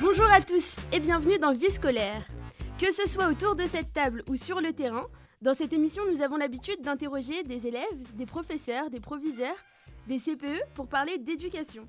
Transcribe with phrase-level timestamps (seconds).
[0.00, 2.24] Bonjour à tous et bienvenue dans Vie scolaire.
[2.78, 5.06] Que ce soit autour de cette table ou sur le terrain,
[5.42, 9.56] dans cette émission, nous avons l'habitude d'interroger des élèves, des professeurs, des proviseurs,
[10.06, 11.86] des CPE pour parler d'éducation.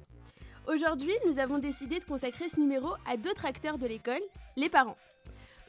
[0.67, 4.21] Aujourd'hui, nous avons décidé de consacrer ce numéro à d'autres acteurs de l'école,
[4.55, 4.97] les parents.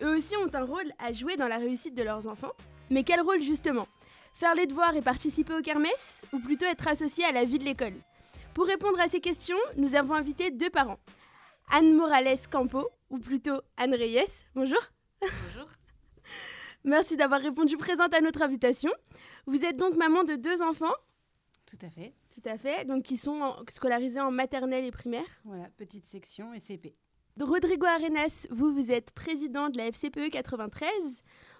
[0.02, 2.52] Eux aussi ont un rôle à jouer dans la réussite de leurs enfants.
[2.90, 3.86] Mais quel rôle justement?
[4.34, 7.64] Faire les devoirs et participer aux kermesses Ou plutôt être associé à la vie de
[7.64, 7.94] l'école?
[8.56, 10.98] Pour répondre à ces questions, nous avons invité deux parents.
[11.70, 14.24] Anne Morales Campo, ou plutôt Anne Reyes.
[14.54, 14.78] Bonjour.
[15.20, 15.68] Bonjour.
[16.84, 18.90] Merci d'avoir répondu présente à notre invitation.
[19.46, 20.94] Vous êtes donc maman de deux enfants
[21.66, 22.14] Tout à fait.
[22.34, 25.26] Tout à fait, donc qui sont scolarisés en maternelle et primaire.
[25.44, 26.96] Voilà, petite section et CP.
[27.38, 30.88] Rodrigo Arenas, vous, vous êtes président de la FCPE 93.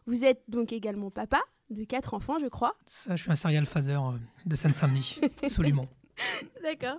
[0.07, 2.75] Vous êtes donc également papa de quatre enfants, je crois.
[2.87, 4.17] Ça, je suis un serial phaser euh,
[4.47, 5.91] de Seine-Saint-Denis, absolument.
[6.63, 6.99] D'accord.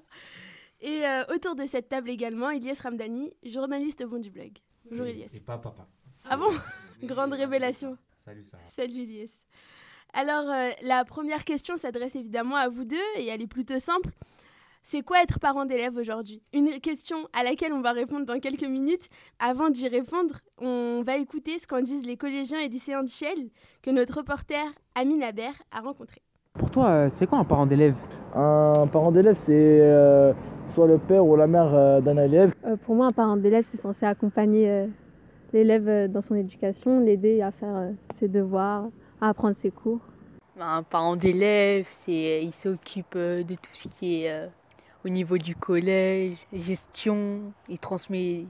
[0.79, 4.51] Et euh, autour de cette table également, Ilyes Ramdani, journaliste au bon du blog.
[4.89, 5.27] Bonjour Ilyes.
[5.33, 5.87] Et pas papa.
[6.25, 6.51] Ah bon
[7.03, 7.97] Grande révélation.
[8.15, 8.65] Salut Sarah.
[8.65, 9.31] Salut Ilyes.
[10.13, 14.09] Alors, euh, la première question s'adresse évidemment à vous deux et elle est plutôt simple.
[14.89, 16.41] C'est quoi être parent d'élève aujourd'hui?
[16.53, 19.09] Une question à laquelle on va répondre dans quelques minutes.
[19.37, 23.49] Avant d'y répondre, on va écouter ce qu'en disent les collégiens et lycéens de Shell
[23.81, 24.63] que notre reporter
[24.95, 26.21] Amine Aber a rencontré.
[26.57, 27.95] Pour toi, euh, c'est quoi un parent d'élève
[28.33, 30.33] Un parent d'élève, c'est euh,
[30.73, 32.53] soit le père ou la mère euh, d'un élève.
[32.85, 34.87] pour moi, un parent d'élève, c'est censé accompagner
[35.53, 38.85] l'élève dans son éducation, l'aider à faire ses devoirs,
[39.21, 39.99] à apprendre ses cours.
[40.59, 44.49] Un parent d'élève, c'est il s'occupe de tout ce qui est
[45.07, 48.45] au niveau du collège, gestion, il transmet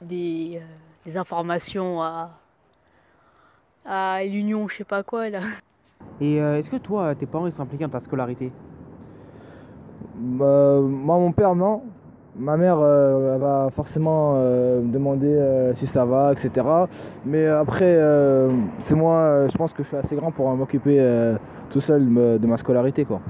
[0.00, 0.60] des,
[1.08, 2.30] euh, informations à,
[3.84, 5.40] à l'union, je sais pas quoi là.
[6.20, 8.52] Et euh, est-ce que toi, tes parents ils sont impliqués dans ta scolarité?
[10.16, 11.82] Bah, Moi, mon père, non.
[12.36, 16.66] Ma mère euh, va forcément me demander si ça va, etc.
[17.26, 17.98] Mais après,
[18.78, 21.34] c'est moi, je pense que je suis assez grand pour m'occuper
[21.68, 23.04] tout seul de ma scolarité.
[23.04, 23.20] quoi.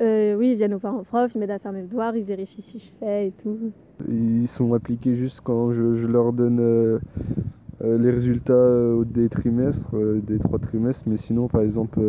[0.00, 2.62] Euh, oui, ils viennent aux parents profs, ils m'aident à faire mes devoirs, ils vérifient
[2.62, 3.70] si je fais et tout.
[4.08, 6.98] Ils sont appliqués juste quand je, leur donne euh,
[7.82, 12.00] euh, les résultats des trimestres, des trois trimestres, mais sinon, par exemple,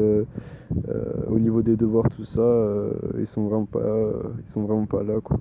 [1.27, 2.41] au niveau des devoirs, tout ça,
[3.17, 3.79] ils sont vraiment pas,
[4.45, 5.39] ils sont vraiment pas là, quoi.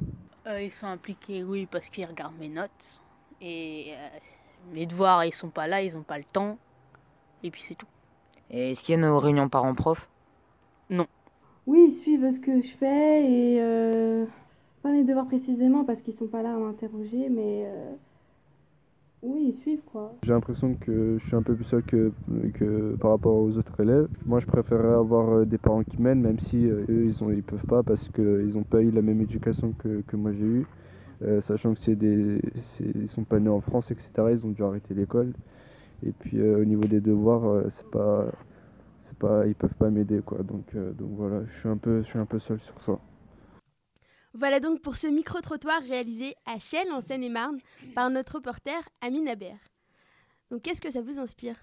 [0.60, 3.00] ils sont impliqués, oui, parce qu'ils regardent mes notes
[3.40, 3.92] et
[4.74, 6.58] mes devoirs, ils sont pas là, ils ont pas le temps,
[7.42, 7.86] et puis c'est tout.
[8.50, 10.08] Et est-ce qu'il y a nos réunions parents-prof?
[10.90, 11.06] Non.
[11.66, 14.24] Oui, ils suivent ce que je fais et euh,
[14.82, 17.92] pas mes devoirs précisément parce qu'ils sont pas là à m'interroger, mais euh,
[19.22, 20.14] oui, ils suivent quoi.
[20.24, 22.12] J'ai l'impression que je suis un peu plus seul que,
[22.54, 24.08] que par rapport aux autres élèves.
[24.26, 27.42] Moi, je préférerais avoir euh, des parents qui m'aident, même si eux, ils ont, ils
[27.42, 30.66] peuvent pas parce qu'ils n'ont pas eu la même éducation que, que moi j'ai eu.
[31.42, 32.40] sachant que c'est des,
[32.80, 34.08] ils sont pas nés en France, etc.
[34.32, 35.32] Ils ont dû arrêter l'école.
[36.04, 38.26] Et puis au niveau des devoirs, c'est pas
[39.20, 40.38] pas, ils peuvent pas m'aider quoi.
[40.42, 42.98] Donc, euh, donc voilà, je suis un peu, je suis un peu seul sur ça.
[44.34, 47.58] Voilà donc pour ce micro-trottoir réalisé à Chelles, en Seine-et-Marne,
[47.94, 49.56] par notre reporter Amine Aber.
[50.50, 51.56] Donc qu'est-ce que ça vous inspire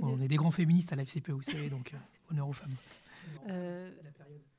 [0.00, 2.74] On est des grands féministes à la FCPE, vous savez, donc euh, honneur aux femmes.
[3.48, 3.90] Euh,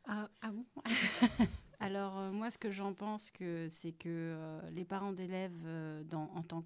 [0.05, 0.65] ah, ah, bon
[1.79, 4.35] Alors moi, ce que j'en pense, que, c'est que
[4.71, 5.67] les parents d'élèves,
[6.11, 6.63] en tant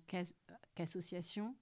[0.75, 1.53] qu'association,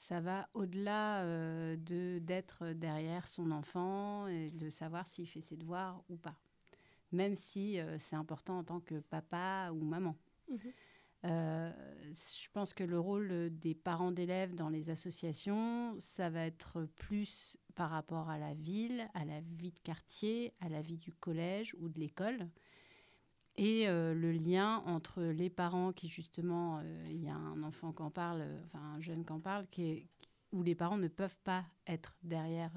[0.00, 5.56] ça va au-delà euh, de d'être derrière son enfant et de savoir s'il fait ses
[5.56, 6.34] devoirs ou pas,
[7.12, 10.16] même si euh, c'est important en tant que papa ou maman.
[10.50, 10.58] Mhm.
[11.26, 11.70] Euh,
[12.12, 17.58] je pense que le rôle des parents d'élèves dans les associations, ça va être plus
[17.74, 21.76] par rapport à la ville, à la vie de quartier, à la vie du collège
[21.78, 22.48] ou de l'école.
[23.56, 28.10] Et le lien entre les parents qui, justement, il y a un enfant qui en
[28.10, 30.08] parle, enfin un jeune qui en parle, qui
[30.52, 32.72] où les parents ne peuvent pas être derrière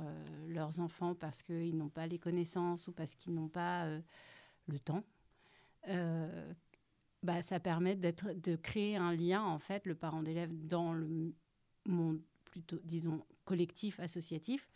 [0.48, 3.88] leurs enfants parce qu'ils n'ont pas les connaissances ou parce qu'ils n'ont pas
[4.68, 5.04] le temps.
[5.88, 11.34] bah, ça permet de créer un lien, en fait, le parent d'élève dans le
[11.86, 14.70] monde plutôt, disons, collectif, associatif,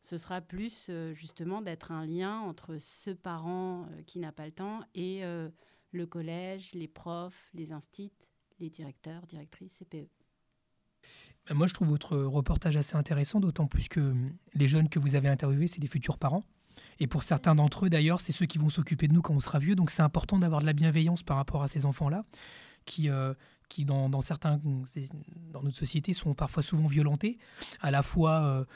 [0.00, 4.46] ce sera plus euh, justement d'être un lien entre ce parent euh, qui n'a pas
[4.46, 5.48] le temps et euh,
[5.92, 8.12] le collège, les profs, les instits,
[8.58, 10.08] les directeurs, directrices, CPE.
[11.48, 14.98] Ben, moi, je trouve votre reportage assez intéressant, d'autant plus que hum, les jeunes que
[14.98, 16.44] vous avez interviewés, c'est des futurs parents.
[16.98, 19.40] Et pour certains d'entre eux, d'ailleurs, c'est ceux qui vont s'occuper de nous quand on
[19.40, 19.74] sera vieux.
[19.74, 22.24] Donc, c'est important d'avoir de la bienveillance par rapport à ces enfants-là,
[22.84, 23.10] qui,
[23.72, 24.60] qui dans, certains,
[25.52, 27.38] dans notre société, sont parfois souvent violentés,
[27.80, 28.66] à la fois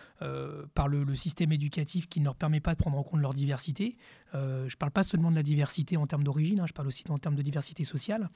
[0.75, 3.97] par le, système éducatif qui ne leur permet pas de prendre en compte leur diversité.
[4.33, 7.05] je ne parle pas seulement de la diversité en termes d'origine, hein, je parle aussi
[7.09, 8.29] en termes de diversité sociale.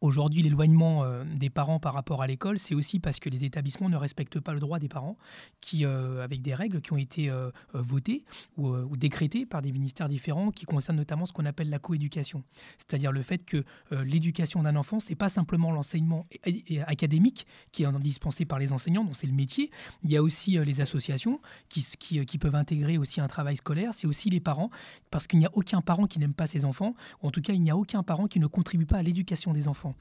[0.00, 3.96] Aujourd'hui, l'éloignement des parents par rapport à l'école, c'est aussi parce que les établissements ne
[3.96, 5.16] respectent pas le droit des parents,
[5.60, 7.30] qui, avec des règles qui ont été
[7.72, 8.24] votées
[8.56, 12.42] ou, ou décrétées par des ministères différents, qui concernent notamment ce qu'on appelle la coéducation,
[12.78, 16.05] c'est-à-dire le fait que euh, l'éducation d'un enfant, c'est pas simplement l'enseignement
[16.86, 19.70] académique qui est dispensé par les enseignants, dont c'est le métier.
[20.04, 21.40] Il y a aussi euh, les associations
[21.76, 23.94] euh, qui, peuvent intégrer aussi un travail scolaire.
[23.94, 24.70] C'est aussi les parents,
[25.10, 27.52] parce qu'il n'y a aucun parent qui n'aime pas ses enfants, ou en tout cas,
[27.52, 29.94] il n'y a aucun parent qui ne contribue pas à l'éducation des enfants.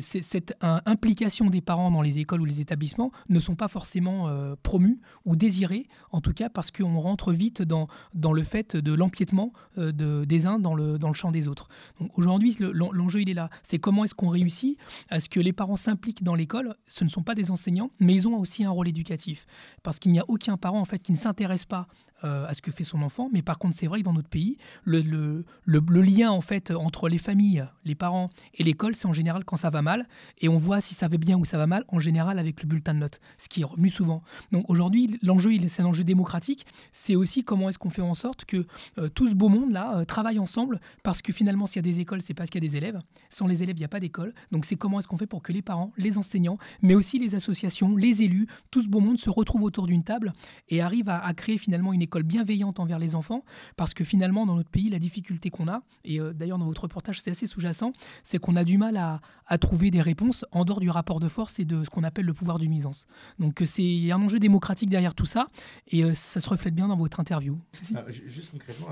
[0.00, 4.30] cette implication des parents dans les écoles ou les établissements ne sont pas forcément
[4.62, 9.52] promus ou désirés, en tout cas parce qu'on rentre vite dans, le fait de l'empiètement
[9.76, 11.68] de, des uns dans le, champ des autres.
[12.14, 13.50] Aujourd'hui, l'enjeu, il est là.
[13.62, 14.78] C'est comment est-ce qu'on réussit
[15.08, 16.74] à que les parents s'impliquent dans l'école.
[16.86, 19.46] Ce ne sont pas des enseignants, mais ils ont aussi un rôle éducatif.
[19.82, 21.86] Parce qu'il n'y a aucun parent en fait qui ne s'intéresse pas
[22.24, 23.28] euh, à ce que fait son enfant.
[23.32, 26.70] Mais par contre, c'est vrai que dans notre pays, le, le, le, lien en fait
[26.70, 30.06] entre les familles, les parents et l'école, c'est en général quand ça va mal.
[30.38, 32.68] Et on voit si ça va bien ou ça va mal, en général avec le
[32.68, 34.22] bulletin de notes, ce qui est revenu souvent.
[34.50, 36.66] Donc aujourd'hui, l'enjeu, c'est un enjeu démocratique.
[36.90, 38.66] C'est aussi comment est-ce qu'on fait en sorte que
[38.98, 40.80] euh, tout ce beau monde-là euh, travaille ensemble.
[41.02, 42.98] Parce que finalement, s'il y a des écoles, c'est parce qu'il y a des élèves.
[43.28, 44.32] Sans les élèves, il n'y a pas d'école.
[44.52, 47.96] Donc c'est comment qu'on fait pour que les parents, les enseignants, mais aussi les associations,
[47.96, 50.32] les élus, tout ce beau monde se retrouve autour d'une table
[50.68, 53.44] et arrive à, créer finalement une école bienveillante envers les enfants,
[53.76, 56.82] parce que finalement, dans notre pays, la difficulté qu'on a, et euh, d'ailleurs dans votre
[56.82, 57.92] reportage, c'est assez sous-jacent,
[58.22, 59.20] c'est qu'on a du mal à,
[59.58, 62.34] trouver des réponses en dehors du rapport de force et de ce qu'on appelle le
[62.34, 63.06] pouvoir du nuisance.
[63.38, 65.48] Donc euh, c'est un enjeu démocratique derrière tout ça,
[65.88, 67.58] et euh, ça se reflète bien dans votre interview.
[67.94, 68.88] Ah, juste concrètement,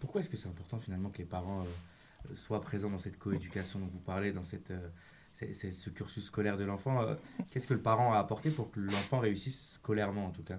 [0.00, 1.64] pourquoi est-ce que c'est important finalement que les parents
[2.32, 4.72] soient présents dans cette coéducation dont vous parlez, dans cette
[5.52, 7.00] c'est ce cursus scolaire de l'enfant.
[7.50, 10.58] Qu'est-ce que le parent a apporté pour que l'enfant réussisse scolairement en tout cas?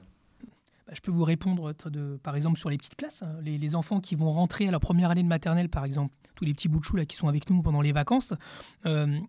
[0.89, 1.73] Bah, je peux vous répondre,
[2.23, 3.21] par exemple, sur les petites classes.
[3.21, 3.37] Hein.
[3.43, 6.53] Les, enfants qui vont rentrer à la première année de maternelle, par exemple, tous les
[6.53, 8.33] petits bouts de chou là, qui sont avec nous pendant les vacances,
[8.87, 9.19] euh,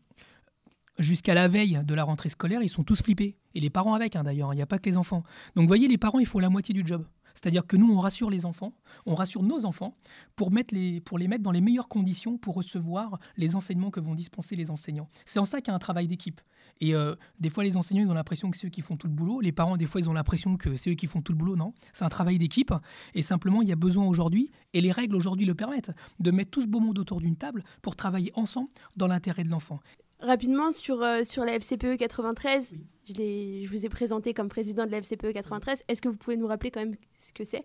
[0.99, 3.37] jusqu'à la veille de la rentrée scolaire, ils sont tous flippés.
[3.55, 5.23] Et les parents avec, hein, d'ailleurs, il n'y a pas que les enfants.
[5.55, 7.05] Donc, vous voyez, les parents, ils font la moitié du job.
[7.35, 8.73] C'est-à-dire que nous, on rassure les enfants,
[9.06, 9.97] on rassure nos enfants
[10.37, 14.00] pour, mettre les, pour les mettre dans les meilleures conditions pour recevoir les enseignements que
[14.00, 15.09] vont dispenser les enseignants.
[15.25, 16.41] C'est en ça qu'il y a un travail d'équipe.
[16.81, 19.06] Et euh, des fois, les enseignants, ils ont l'impression que c'est eux qui font tout
[19.06, 19.41] le boulot.
[19.41, 21.56] Les parents, des fois, ils ont l'impression que c'est eux qui font tout le boulot.
[21.56, 22.73] Non, c'est un travail d'équipe.
[23.15, 26.50] Et simplement, il y a besoin aujourd'hui, et les règles aujourd'hui le permettent, de mettre
[26.50, 29.81] tout ce beau monde autour d'une table pour travailler ensemble dans l'intérêt de l'enfant.
[30.21, 32.75] Rapidement, sur, euh, sur la FCPE 93,
[33.15, 35.85] je, vous ai présenté comme président de la FCPE 93.
[35.89, 37.65] Est-ce que vous pouvez nous rappeler quand même ce que c'est?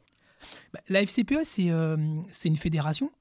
[0.73, 1.97] Bah, La FCPE, euh,
[2.29, 3.11] c'est une fédération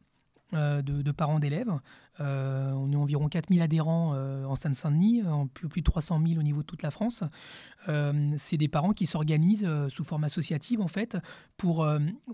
[0.52, 1.72] de, de, parents d'élèves
[2.20, 6.38] euh, on est environ 4000 adhérents euh, en Seine-Saint-Denis, en plus, plus, de 300 000
[6.38, 7.24] au niveau de toute la France.
[7.88, 11.16] Euh, c'est des parents qui s'organisent sous forme associative en fait,
[11.56, 11.86] pour,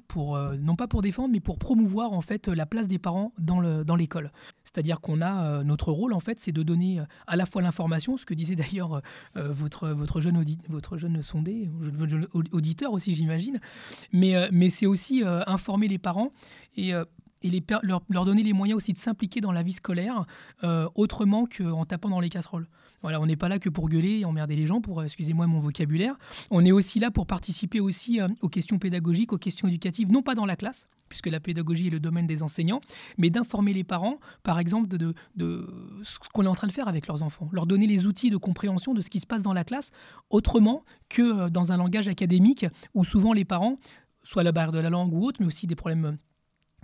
[0.07, 3.61] pour non pas pour défendre, mais pour promouvoir en fait la place des parents dans
[3.61, 4.25] l'école.
[4.25, 4.31] Dans
[4.65, 8.27] C'est-à-dire qu'on a notre rôle en fait, c'est de donner à la fois l'information, ce
[8.27, 9.03] que disait d'ailleurs
[9.35, 11.71] votre, votre, jeune votre jeune sondé,
[12.53, 13.61] auditeur aussi j'imagine,
[14.13, 16.31] mais, mais c'est aussi informer les parents
[16.77, 16.93] et
[17.43, 20.27] et leur, donner les moyens aussi de s'impliquer dans la vie scolaire
[20.65, 22.69] euh, autrement qu'en tapant dans les casseroles.
[23.03, 25.47] Voilà, on n'est pas là que pour gueuler et emmerder les gens, pour, euh, excusez-moi
[25.47, 26.19] mon vocabulaire.
[26.51, 30.23] On est aussi là pour participer aussi euh, aux questions pédagogiques, aux questions éducatives, non
[30.23, 32.83] pas dans la classe, puisque la pédagogie est le domaine des enseignants,
[33.17, 35.67] mais d'informer les parents, par exemple, de, de
[36.03, 38.37] ce qu'on est en train de faire avec leurs enfants, leur donner les outils de
[38.37, 39.93] compréhension de ce qui se passe dans la classe,
[40.29, 43.79] autrement que dans un langage académique où souvent les parents,
[44.23, 46.19] soit la barrière de la langue ou autre, mais aussi des problèmes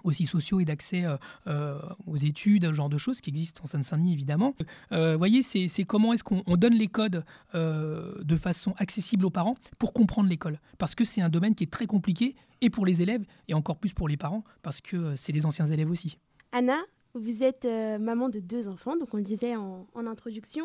[0.07, 3.67] aussi sociaux et d'accès euh, euh, aux études, ce genre de choses qui existent en
[3.67, 4.55] Seine-Saint-Denis évidemment.
[4.93, 9.55] Euh, vous voyez, c'est comment est-ce qu'on donne les codes de façon accessible aux parents
[9.79, 10.61] pour comprendre l'école.
[10.79, 13.77] Parce que c'est un domaine qui est très compliqué et pour les élèves et encore
[13.77, 16.19] plus pour les parents parce que c'est des anciens élèves aussi.
[16.53, 16.79] Anna,
[17.15, 17.65] vous êtes
[18.01, 20.65] maman de deux enfants, donc on le disait en, en introduction.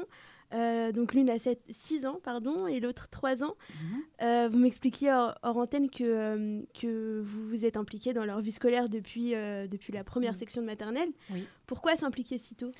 [0.54, 1.38] Euh, donc l'une a
[1.70, 3.56] 6 ans, pardon, et l'autre 3 ans.
[3.70, 4.02] Mhm.
[4.22, 8.52] Euh, vous m'expliquiez hors, antenne que, euh, que vous vous êtes impliqué dans leur vie
[8.52, 11.10] scolaire depuis, depuis la première section de maternelle.
[11.30, 11.48] Oui.
[11.68, 12.72] Pourquoi s'impliquer si tôt?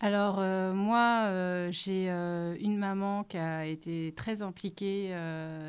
[0.00, 0.40] Alors
[0.74, 5.16] moi, j'ai une maman qui a été très impliquée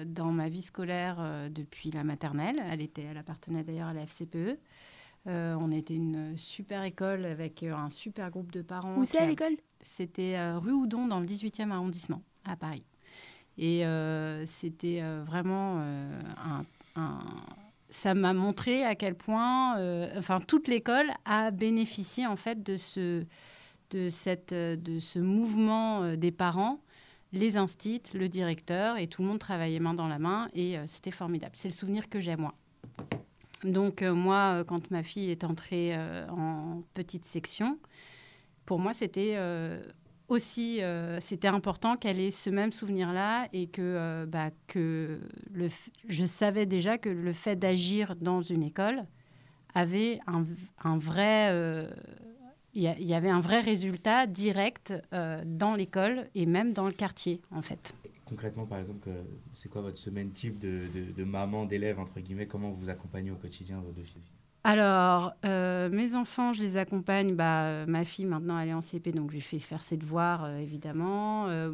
[0.06, 2.62] dans ma vie scolaire depuis la maternelle.
[2.70, 4.60] Elle, était, elle appartenait d'ailleurs à la FCPE.
[5.26, 8.98] on était une super école avec un super groupe de parents.
[8.98, 9.56] Où c'est à l'école?
[9.88, 12.84] C'était euh, rue Houdon dans le 18e arrondissement à Paris.
[13.58, 15.82] Et euh, c'était euh, vraiment
[16.96, 17.20] un,
[17.90, 19.74] ça m'a montré à quel point,
[20.18, 23.24] enfin, toute l'école a bénéficié en fait de ce,
[23.92, 26.80] de, cette, de ce mouvement des parents
[27.34, 31.12] les instits, le directeur, et tout le monde travaillait main dans la main, et c'était
[31.12, 31.52] formidable.
[31.56, 32.54] C'est le souvenir que j'ai, moi.
[33.66, 35.94] Donc, moi, quand ma fille est entrée
[36.30, 37.78] en petite section,
[38.68, 39.36] pour moi, c'était
[40.28, 45.20] aussi, euh, c'était important qu'elle ait ce même souvenir-là et que, euh, bah, que
[45.54, 45.68] le
[46.08, 49.06] je savais déjà que le fait d'agir dans une école
[49.74, 51.50] avait un, vrai...
[51.52, 51.90] Euh,
[52.74, 57.64] il y, avait un vrai résultat direct dans l'école et même dans le quartier, en
[57.64, 57.96] fait.
[58.26, 59.10] Concrètement, par exemple,
[59.54, 62.46] c'est quoi votre semaine type de maman, d'élève, entre guillemets?
[62.46, 64.22] Comment vous accompagnez au quotidien vos deux filles?
[64.68, 67.36] Alors, euh, mes enfants, je les accompagne.
[67.36, 70.44] Bah, ma fille, maintenant, elle est en CP, donc je lui fais faire ses devoirs,
[70.44, 71.48] euh, évidemment.
[71.48, 71.72] Euh.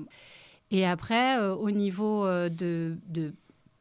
[0.70, 2.96] et après, au niveau de,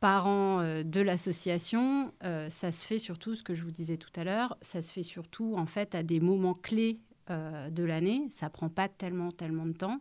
[0.00, 4.57] parents de l'association, ça se fait surtout, ce que je vous disais tout à l'heure,
[4.62, 8.28] ça se fait surtout, en fait, à des moments clés de l'année.
[8.31, 10.00] Ça prend pas tellement, tellement de temps.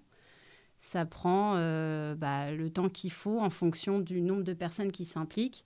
[0.79, 1.55] Ça prend
[2.15, 5.65] bah, le temps qu'il faut en fonction du nombre de personnes qui s'impliquent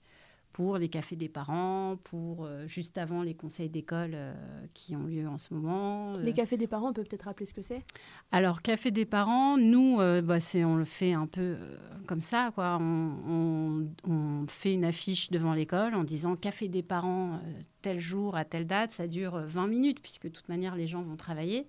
[0.56, 4.32] pour les cafés des parents, pour euh, juste avant les conseils d'école euh,
[4.72, 6.16] qui ont lieu en ce moment.
[6.16, 7.84] Les cafés des parents, on peut peut-être rappeler ce que c'est?
[8.32, 11.58] Alors, café des parents, nous, euh, bah, on le fait un peu
[12.06, 12.52] comme ça.
[12.54, 12.78] Quoi.
[12.80, 17.38] On, on, fait une affiche devant l'école en disant café des parents
[17.82, 21.02] tel jour à telle date, ça dure 20 minutes, puisque de toute manière, les gens
[21.02, 21.66] vont travailler.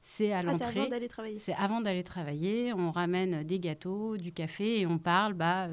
[0.00, 0.64] C'est à l'entrée.
[0.66, 1.38] Ah, c'est avant d'aller travailler.
[1.38, 2.72] C'est avant d'aller travailler.
[2.72, 5.34] On ramène des gâteaux, du café et on parle.
[5.34, 5.68] Bah,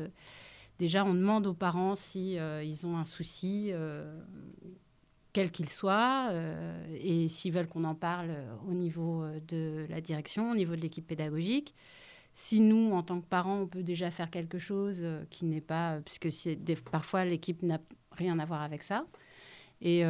[0.79, 4.19] Déjà, on demande aux parents si euh, ils ont un souci, euh,
[5.33, 8.31] quel qu'il soit, euh, et s'ils veulent qu'on en parle
[8.67, 11.73] au niveau de la direction, au niveau de l'équipe pédagogique.
[12.33, 15.99] Si nous, en tant que parents, on peut déjà faire quelque chose qui n'est pas,
[16.05, 16.29] puisque
[16.91, 17.79] parfois l'équipe n'a
[18.11, 19.07] rien à voir avec ça.
[19.81, 20.03] Et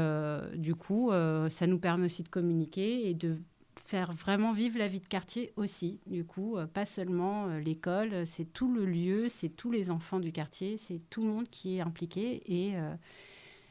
[0.55, 1.09] du coup,
[1.49, 3.37] ça nous permet aussi de communiquer et de
[3.87, 5.99] faire vraiment vivre la vie de quartier aussi.
[6.05, 10.19] Du coup, euh, pas seulement euh, l'école, c'est tout le lieu, c'est tous les enfants
[10.19, 12.43] du quartier, c'est tout le monde qui est impliqué.
[12.45, 12.93] Et, euh,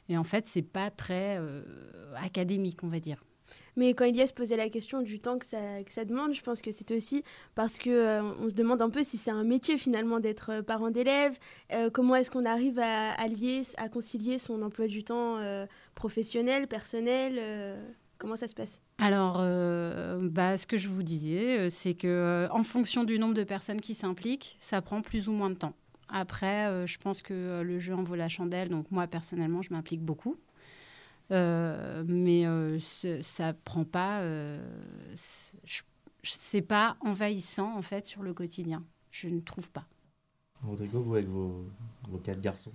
[0.08, 1.38] et en fait, c'est pas très
[2.16, 3.22] académique, on va dire.
[3.76, 6.62] Mais quand Elias posait la question du temps que ça, que ça demande, je pense
[6.62, 7.22] que c'est aussi
[7.54, 11.38] parce que on se demande un peu si c'est un métier finalement d'être parent d'élèves.
[11.92, 15.38] comment est-ce qu'on arrive à, allier, à concilier son emploi du temps
[15.94, 17.78] professionnel, personnel
[18.18, 18.80] Comment ça se passe?
[18.98, 23.18] Alors, euh, bah, ce que je vous disais, euh, c'est que euh, en fonction du
[23.18, 25.74] nombre de personnes qui s'impliquent, ça prend plus ou moins de temps.
[26.08, 28.68] Après, je pense que le jeu en vaut la chandelle.
[28.68, 30.36] Donc moi, personnellement, je m'implique beaucoup.
[31.30, 32.44] mais
[33.22, 34.22] ça prend pas...
[36.22, 38.84] c'est pas envahissant, en fait, sur le quotidien.
[39.10, 39.84] Je ne trouve pas.
[40.62, 41.68] Rodrigo, vous avec vos,
[42.08, 42.72] vos quatre garçons?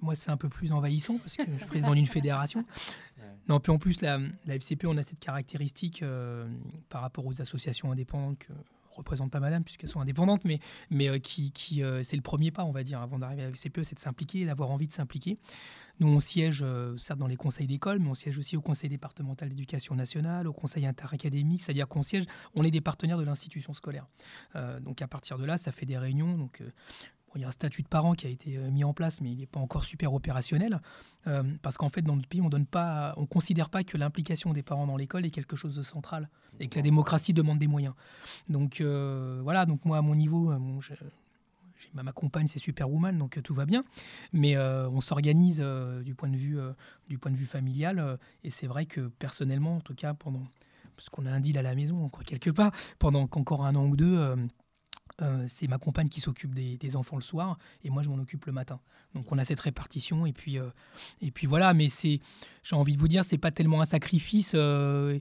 [0.00, 2.64] Moi, c'est un peu plus envahissant parce que je suis président d'une fédération.
[3.48, 6.46] Non, puis en plus, la, FCP, on a cette caractéristique euh,
[6.88, 8.52] par rapport aux associations indépendantes que
[8.90, 12.52] représente pas madame puisqu'elles sont indépendantes, mais, mais euh, qui, qui euh, c'est le premier
[12.52, 14.92] pas, on va dire, avant d'arriver à la FCPE, c'est de s'impliquer, d'avoir envie de
[14.92, 15.36] s'impliquer.
[15.98, 16.64] Nous, on siège,
[16.96, 20.52] certes, dans les conseils d'école, mais on siège aussi au conseil départemental d'éducation nationale, au
[20.52, 22.24] conseil interacadémique, c'est-à-dire qu'on siège,
[22.54, 24.06] on est des partenaires de l'institution scolaire.
[24.80, 26.38] donc à partir de là, ça fait des réunions.
[26.38, 26.62] Donc
[27.36, 29.32] il y a un statut de parent qui a été euh, mis en place, mais
[29.32, 30.80] il n'est pas encore super opérationnel,
[31.26, 34.86] euh, parce qu'en fait, dans notre pays, on ne considère pas que l'implication des parents
[34.86, 36.28] dans l'école est quelque chose de central,
[36.60, 37.94] et que la démocratie demande des moyens.
[38.48, 40.52] Donc euh, voilà, donc moi, à mon niveau,
[41.92, 43.84] ma compagne, c'est Superwoman, donc tout va bien,
[44.32, 45.64] mais on s'organise
[46.04, 46.58] du, point de vue,
[47.08, 50.42] du point de vue familial, et c'est vrai que personnellement, en tout cas, pendant,
[50.96, 53.96] parce qu'on a un deal à la maison, quelque part, pendant encore un an ou
[53.96, 54.36] deux,
[55.22, 58.46] euh, c'est ma compagne qui s'occupe des, enfants le soir et moi je m'en occupe
[58.46, 58.80] le matin.
[59.14, 60.70] Donc on a cette répartition et puis euh,
[61.20, 61.72] et puis voilà.
[61.72, 62.20] Mais c'est,
[62.62, 65.18] j'ai envie de vous dire, c'est pas tellement un sacrifice euh,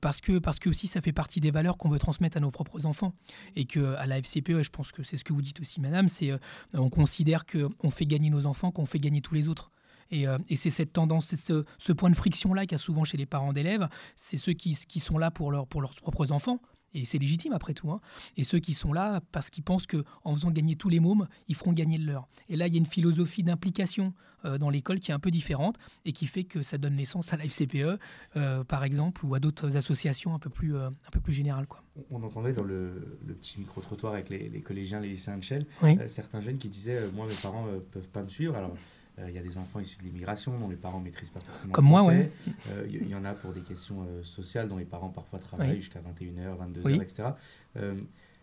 [0.00, 2.52] parce que parce que aussi ça fait partie des valeurs qu'on veut transmettre à nos
[2.52, 3.12] propres enfants
[3.56, 6.08] et que à la FCPE, je pense que c'est ce que vous dites aussi, Madame,
[6.08, 6.30] c'est
[6.72, 9.70] on considère que on fait gagner nos enfants, qu'on fait gagner tous les autres.
[10.10, 13.26] Et, c'est cette tendance, c'est ce, point de friction-là qu'il y a souvent chez les
[13.26, 13.88] parents d'élèves.
[14.14, 16.60] C'est ceux qui, sont là pour leurs propres enfants,
[16.94, 17.90] et c'est légitime après tout.
[17.90, 18.00] Hein.
[18.36, 21.54] Et ceux qui sont là parce qu'ils pensent qu'en faisant gagner tous les mômes, ils
[21.54, 22.28] feront gagner le leur.
[22.48, 25.30] Et là, il y a une philosophie d'implication euh, dans l'école qui est un peu
[25.30, 27.98] différente et qui fait que ça donne naissance à la FCPE,
[28.36, 31.66] euh, par exemple, ou à d'autres associations un peu plus, euh, un peu plus générales.
[31.66, 31.82] Quoi.
[32.10, 35.66] On entendait dans le, petit micro-trottoir avec les, collégiens, les lycéens de Shell,
[36.06, 38.54] certains jeunes qui disaient Moi, mes parents ne peuvent pas me suivre.
[38.54, 38.76] Alors,
[39.18, 41.72] il y a des enfants issus de l'immigration dont les parents ne maîtrisent pas forcément
[41.72, 42.26] Comme moi, oui.
[42.88, 46.82] Il y, en a pour des questions sociales dont les parents parfois travaillent jusqu'à 21h,
[46.82, 47.22] 22h, etc.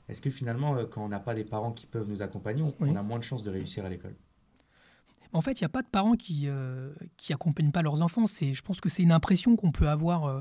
[0.08, 3.04] Est-ce que finalement, quand on n'a pas des parents qui peuvent nous accompagner, on, a
[3.04, 4.16] moins de chances de réussir à l'école?
[5.34, 8.28] En fait, il n'y a pas de parents qui euh, qui accompagnent pas leurs enfants.
[8.28, 10.40] C'est, je pense que c'est une impression qu'on peut avoir euh,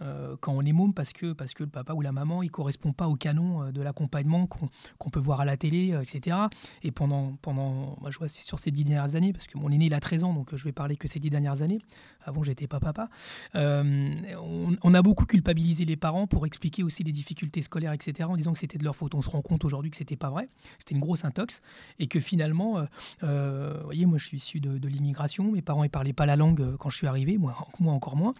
[0.00, 2.50] euh, quand on est môme parce que parce que le papa ou la maman il
[2.50, 6.36] correspond pas au canon de l'accompagnement qu'on, peut voir à la télé, etc.
[6.82, 9.86] Et pendant pendant, moi je vois sur ces dix dernières années parce que mon aîné
[9.86, 11.80] il a 13 ans donc je vais parler que ces dix dernières années.
[12.24, 13.08] Avant j'étais pas papa.
[13.54, 18.28] On, a beaucoup culpabilisé les parents pour expliquer aussi les difficultés scolaires, etc.
[18.30, 19.14] En disant que c'était de leur faute.
[19.14, 20.48] On se rend compte aujourd'hui que c'était pas vrai.
[20.78, 21.60] C'était une grosse intox
[21.98, 22.86] et que finalement,
[23.20, 25.52] voyez moi je suis issu de, l'immigration.
[25.52, 27.54] Mes parents ne parlaient pas la langue euh, quand je suis arrivé, moi,
[27.86, 28.34] encore moins.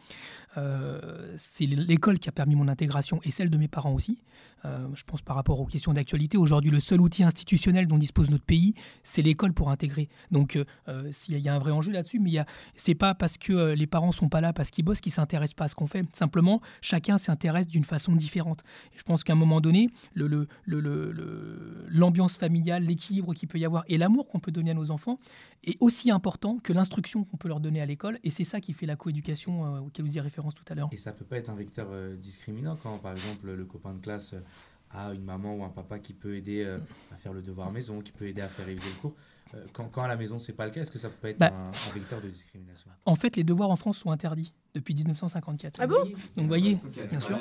[0.56, 4.18] Euh, c'est l'école qui a permis mon intégration et celle de mes parents aussi.
[4.64, 6.36] Euh, je pense par rapport aux questions d'actualité.
[6.36, 10.08] Aujourd'hui, le seul outil institutionnel dont dispose notre pays, c'est l'école pour intégrer.
[10.30, 10.58] Donc,
[11.28, 12.32] il y a un vrai enjeu là-dessus, mais
[12.74, 15.64] c'est pas parce que les parents sont pas là, parce qu'ils bossent, qu'ils s'intéressent pas
[15.64, 16.04] à ce qu'on fait.
[16.12, 18.62] Simplement, chacun s'intéresse d'une façon différente.
[18.96, 20.80] je pense qu'à un moment donné, l'ambiance le,
[21.88, 25.18] le, familiale, l'équilibre qu'il peut y avoir et l'amour qu'on peut donner à nos enfants
[25.64, 28.18] est aussi important que l'instruction qu'on peut leur donner à l'école.
[28.24, 30.88] Et c'est ça qui fait la coéducation euh, auquel vous y référence tout à l'heure.
[30.92, 34.00] Et ça peut pas être un vecteur euh, discriminant quand, par exemple, le copain de
[34.00, 34.34] classe
[34.94, 36.78] a une maman ou un papa qui peut aider euh,
[37.12, 39.16] à faire le devoir maison, qui peut aider à faire réviser le cours.
[39.72, 41.52] Quand, quand, à la maison, c'est pas le cas, est-ce que ça peut être bah,
[41.52, 42.90] un, vecteur de discrimination?
[43.04, 45.80] En fait, les devoirs en France sont interdits depuis 1954.
[45.80, 45.96] Ah bon?
[45.96, 46.78] Donc vous voyez,
[47.10, 47.36] bien sûr,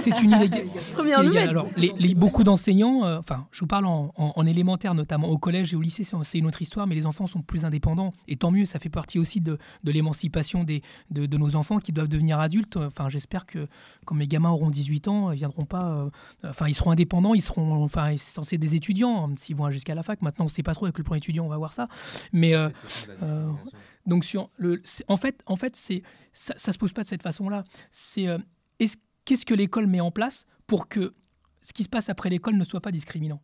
[0.00, 1.38] c'est une illégalité.
[1.38, 5.76] Alors, les, beaucoup d'enseignants, euh, enfin, je vous parle en, élémentaire notamment, au collège et
[5.76, 8.64] au lycée, c'est une autre histoire, mais les enfants sont plus indépendants, et tant mieux,
[8.64, 10.80] ça fait partie aussi de, de l'émancipation de,
[11.10, 12.76] de, nos enfants qui doivent devenir adultes.
[12.76, 13.66] Enfin, j'espère que
[14.04, 16.10] quand mes gamins auront 18 ans, ils viendront pas, euh,
[16.44, 19.94] enfin, ils seront indépendants, ils seront, enfin, c'est censé des étudiants, hein, s'ils vont jusqu'à
[19.94, 20.20] la fac.
[20.20, 21.86] Maintenant, on ne sait pas trop avec le plan étudiant, on va voir ça,
[22.32, 22.70] mais euh,
[24.06, 27.22] donc sur le, en fait, en fait, c'est ça, ne se pose pas de cette
[27.22, 27.64] façon-là.
[27.90, 28.38] C'est euh,
[29.24, 31.14] qu'est-ce que l'école met en place pour que
[31.60, 33.40] ce qui se passe après l'école ne soit pas discriminant?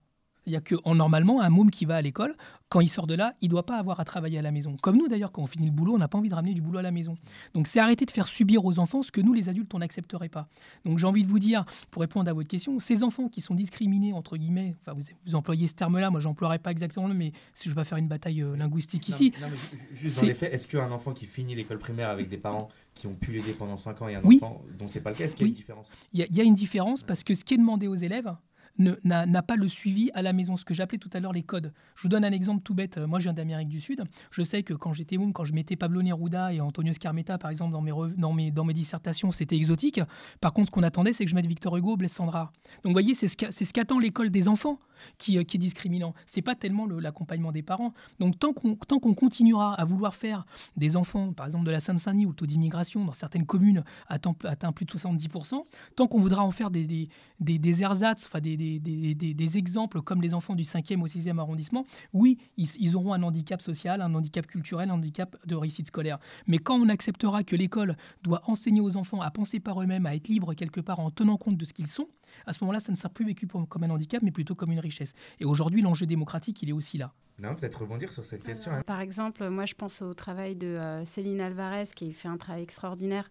[0.54, 2.36] A que, en, normalement, un môme qui va à l'école,
[2.68, 4.76] quand il sort de là, il ne doit pas avoir à travailler à la maison.
[4.80, 6.62] Comme nous, d'ailleurs, quand on finit le boulot, on n'a pas envie de ramener du
[6.62, 7.16] boulot à la maison.
[7.54, 10.28] Donc, c'est arrêter de faire subir aux enfants ce que nous, les adultes, on n'accepterait
[10.28, 10.48] pas.
[10.84, 13.54] Donc, j'ai envie de vous dire, pour répondre à votre question, ces enfants qui sont
[13.54, 17.64] discriminés, entre guillemets, enfin, vous, employez ce terme-là, moi, j'emploierais pas exactement le, mais si
[17.64, 19.32] je ne vais pas faire une bataille euh, linguistique ici.
[19.40, 19.48] Non,
[19.92, 23.06] juste dans les faits, est-ce qu'un enfant qui finit l'école primaire avec des parents qui
[23.06, 25.36] ont pu l'aider pendant 5 ans et un enfant dont c'est pas le cas, est-ce
[25.36, 25.90] qu'il y a une différence?
[26.12, 28.34] Il y, a une différence parce que ce qui est demandé aux élèves,
[28.78, 31.72] n'a pas le suivi à la maison, ce que j'appelais tout à l'heure les codes.
[31.94, 32.98] Je vous donne un exemple tout bête.
[32.98, 34.02] Moi, je viens d'Amérique du Sud.
[34.30, 37.50] Je sais que quand j'étais môme, quand je mettais Pablo Neruda et Antonio Scarmetta, par
[37.50, 40.00] exemple, dans mes, dans mes, dans mes dissertations, c'était exotique.
[40.40, 42.52] Par contre, ce qu'on attendait, c'est que je mette Victor Hugo, Blaise Sandra.
[42.82, 44.78] Donc, vous voyez, c'est ce qu'attend l'école des enfants
[45.18, 46.14] qui, euh, qui est discriminant.
[46.26, 47.92] C'est pas tellement l'accompagnement des parents.
[48.18, 52.30] Donc, tant qu'on continuera à vouloir faire des enfants, par exemple de la Seine-Saint-Denis, où
[52.30, 54.32] le taux d'immigration dans certaines communes atteint,
[54.72, 57.08] plus de 70%, tant qu'on voudra en faire des, des,
[57.40, 61.86] des, des ersatz, enfin des, des, exemples comme les enfants du 5e au 6e arrondissement,
[62.12, 66.18] oui, ils, auront un handicap social, un handicap culturel, un handicap de réussite scolaire.
[66.46, 70.14] Mais quand on acceptera que l'école doit enseigner aux enfants à penser par eux-mêmes, à
[70.14, 72.08] être libres quelque part en tenant compte de ce qu'ils sont,
[72.46, 74.80] à ce moment-là, ça ne sera plus vécu comme un handicap, mais plutôt comme une
[74.80, 75.14] richesse.
[75.40, 77.12] Et aujourd'hui, l'enjeu démocratique, il est aussi là.
[77.38, 78.72] Non, peut-être rebondir sur cette question.
[78.72, 78.82] Hein.
[78.86, 82.62] Par exemple, moi, je pense au travail de euh, Céline Alvarez, qui fait un travail
[82.62, 83.30] extraordinaire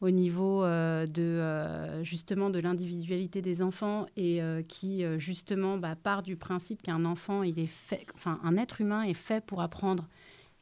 [0.00, 5.96] au niveau euh, de euh, justement de l'individualité des enfants et euh, qui justement bah,
[5.96, 9.60] part du principe qu'un enfant il est fait enfin un être humain est fait pour
[9.60, 10.08] apprendre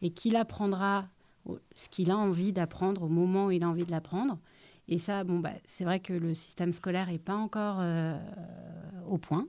[0.03, 1.09] et qu'il apprendra
[1.75, 4.38] ce qu'il a envie d'apprendre au moment où il a envie de l'apprendre
[4.88, 7.83] et ça bon bah, c'est vrai que le système scolaire n'est pas encore
[9.09, 9.46] au point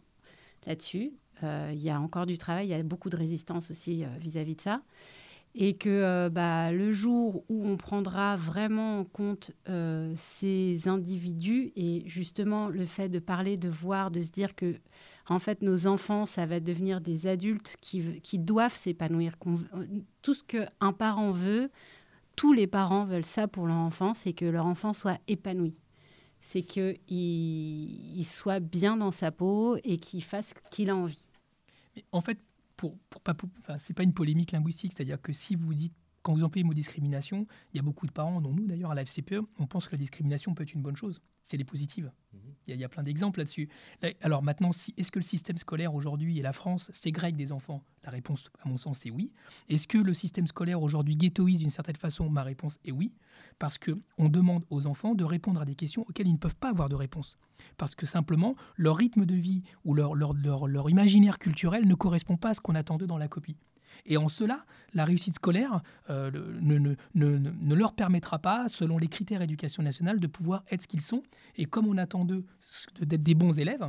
[0.66, 1.12] là-dessus
[1.44, 4.44] il y a encore du travail il y a beaucoup de résistance aussi vis à
[4.44, 4.82] -vis de ça
[5.60, 11.72] et que euh, bah, le jour où on prendra vraiment en compte euh, ces individus
[11.76, 14.76] et justement le fait de parler, de voir, de se dire que
[15.28, 19.34] en fait nos enfants, ça va devenir des adultes qui doivent s'épanouir.
[20.22, 21.72] Tout ce qu'un parent veut,
[22.38, 25.78] tous les parents veulent ça pour leur enfant, c'est que leur enfant soit épanoui.
[26.40, 31.26] C'est qu'il il soit bien dans sa peau et qu'il fasse ce qu'il a envie.
[32.12, 32.40] En fait,
[32.78, 33.22] pour, pour
[33.60, 35.96] enfin, c'est pas une polémique linguistique, c'est-à-dire que si vous dites
[36.28, 38.92] quand vous employez le mot discrimination, il y a beaucoup de parents, dont nous d'ailleurs
[38.92, 41.64] à la FCPE, on pense que la discrimination peut être une bonne chose, c'est des
[41.64, 42.12] positives.
[42.34, 42.40] Mhm.
[42.68, 43.70] Il, y a, plein d'exemples là-dessus.
[44.20, 47.82] Alors maintenant, si, est-ce que le système scolaire aujourd'hui et la France ségrègue des enfants?
[48.04, 49.32] La réponse, à mon sens, est oui.
[49.70, 52.30] Est-ce que le système scolaire aujourd'hui ghettoise d'une certaine façon?
[52.30, 53.14] Ma réponse est oui,
[53.58, 56.72] parce qu'on demande aux enfants de répondre à des questions auxquelles ils ne peuvent pas
[56.72, 57.38] avoir de réponse.
[57.78, 61.96] Parce que simplement, leur rythme de vie ou leur, leur, leur, leur imaginaire culturel ne
[61.96, 63.56] correspond pas à ce qu'on attend d'eux dans la copie.
[64.06, 68.98] Et en cela, la réussite scolaire euh, ne, ne, ne, ne, leur permettra pas, selon
[68.98, 71.24] les critères éducation nationale, de pouvoir être ce qu'ils sont.
[71.56, 72.46] Et comme on attend d'eux
[73.00, 73.88] d'être des bons élèves,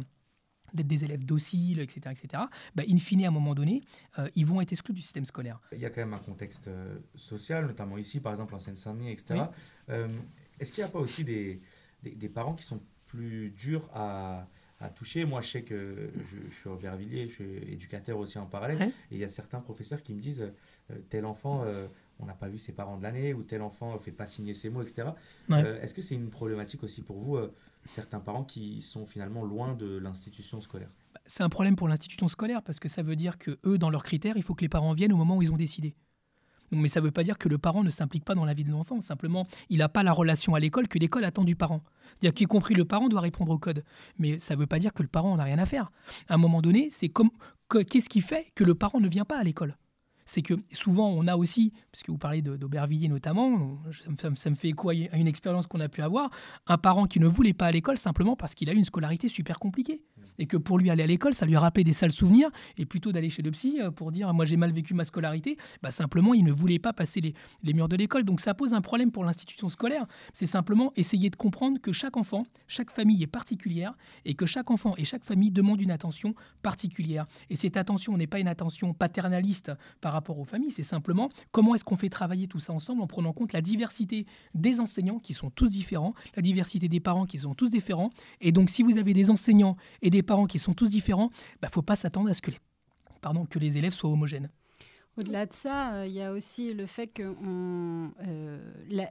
[0.74, 2.42] d'être des élèves dociles, etc., etc.,
[2.74, 3.82] bah, in fine, à un moment donné,
[4.18, 5.60] euh, ils vont être exclus du système scolaire.
[5.72, 9.12] Il y a quand même un contexte euh, social, notamment ici, par exemple en Seine-Saint-Denis,
[9.12, 9.44] etc.
[9.88, 10.08] Euh,
[10.60, 11.60] est-ce qu'il n'y a pas aussi des,
[12.02, 14.46] des, parents qui sont plus durs à,
[14.80, 15.24] à toucher.
[15.24, 19.18] Moi, je sais que je, suis au je suis éducateur aussi en parallèle, et il
[19.18, 20.52] y a certains professeurs qui me disent
[21.08, 21.64] tel enfant
[22.20, 24.54] on n'a pas vu ses parents de l'année, ou tel enfant ne fait pas signer
[24.54, 25.08] ses mots, etc.
[25.50, 27.38] Est-ce que c'est une problématique aussi pour vous
[27.84, 30.90] certains parents qui sont finalement loin de l'institution scolaire?
[31.26, 34.02] C'est un problème pour l'institution scolaire parce que ça veut dire que eux, dans leurs
[34.02, 35.94] critères, il faut que les parents viennent au moment où ils ont décidé.
[36.72, 38.64] Mais ça ne veut pas dire que le parent ne s'implique pas dans la vie
[38.64, 39.00] de l'enfant.
[39.00, 41.82] Simplement, il n'a pas la relation à l'école que l'école attend du parent.
[42.08, 43.84] C'est-à-dire qu'y compris le parent doit répondre au code.
[44.18, 45.90] Mais ça ne veut pas dire que le parent n'a rien à faire.
[46.28, 47.30] À un moment donné, c'est comme
[47.88, 49.76] qu'est-ce qui fait que le parent ne vient pas à l'école?
[50.28, 53.78] C'est que souvent on a aussi, puisque vous parlez d'Aubervilliers notamment,
[54.36, 56.30] ça, me fait écho à une expérience qu'on a pu avoir,
[56.66, 59.28] un parent qui ne voulait pas à l'école simplement parce qu'il a eu une scolarité
[59.28, 60.02] super compliquée.
[60.40, 62.86] Et que pour lui aller à l'école, ça lui a rappelé des sales souvenirs, et
[62.86, 65.90] plutôt d'aller chez le psy euh, pour dire moi j'ai mal vécu ma scolarité, bah
[65.90, 68.22] simplement il ne voulait pas passer les, les murs de l'école.
[68.22, 70.06] Donc ça pose un problème pour l'institution scolaire.
[70.32, 74.70] C'est simplement essayer de comprendre que chaque enfant, chaque famille est particulière, et que chaque
[74.70, 77.26] enfant et chaque famille demande une attention particulière.
[77.50, 81.74] Et cette attention n'est pas une attention paternaliste par rapport aux familles, c'est simplement comment
[81.74, 85.18] est-ce qu'on fait travailler tout ça ensemble en prenant en compte la diversité des enseignants
[85.18, 88.10] qui sont tous différents, la diversité des parents qui sont tous différents.
[88.40, 91.58] Et donc si vous avez des enseignants et des parents qui sont tous différents, il
[91.62, 92.50] bah, ne faut pas s'attendre à ce que
[93.58, 94.50] les, élèves soient homogènes.
[95.16, 97.34] Au-delà de ça, euh, il y a aussi le fait que
[98.26, 98.58] euh,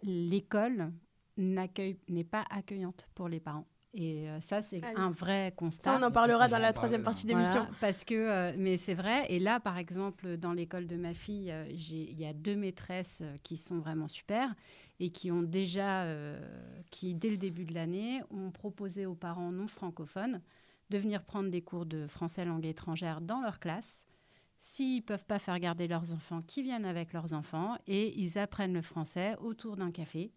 [0.04, 0.92] l'école
[1.38, 3.68] n'est pas accueillante pour les parents.
[4.00, 5.92] Et euh, ça, c'est ah un vrai constat.
[5.92, 7.68] Ça, on en parlera dans la troisième partie de l'émission.
[7.82, 9.26] parce que, euh, mais c'est vrai.
[9.30, 13.24] Et là, par exemple, dans l'école de ma fille, euh, il y a deux maîtresses
[13.42, 14.54] qui sont vraiment super
[15.00, 16.06] et qui ont déjà,
[16.90, 20.42] qui dès le début de l'année, ont proposé aux parents non francophones
[20.90, 24.08] de venir prendre des cours de français langue étrangère dans leur classe.
[24.58, 28.74] S'ils peuvent pas faire garder leurs enfants, qui viennent avec leurs enfants et ils apprennent
[28.74, 30.32] le français autour d'un café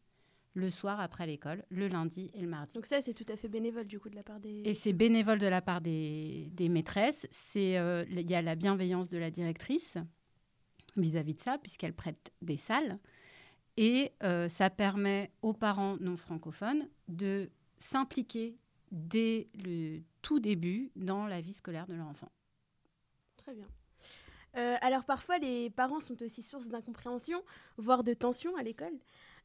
[0.54, 2.72] le soir après l'école, le lundi et le mardi.
[2.74, 4.62] Donc ça, c'est tout à fait bénévole du coup de la part des...
[4.64, 7.26] Et c'est bénévole de la part des, maîtresses.
[7.30, 9.96] C'est euh, Il y a la bienveillance de la directrice
[10.96, 12.98] vis-à-vis de ça, puisqu'elle prête des salles.
[13.76, 18.58] Et euh, ça permet aux parents non francophones de s'impliquer
[18.90, 22.30] dès le tout début dans la vie scolaire de leur enfant.
[23.36, 23.66] Très bien.
[24.56, 27.42] Euh, alors parfois, les parents sont aussi source d'incompréhension,
[27.76, 28.98] voire de tension à l'école.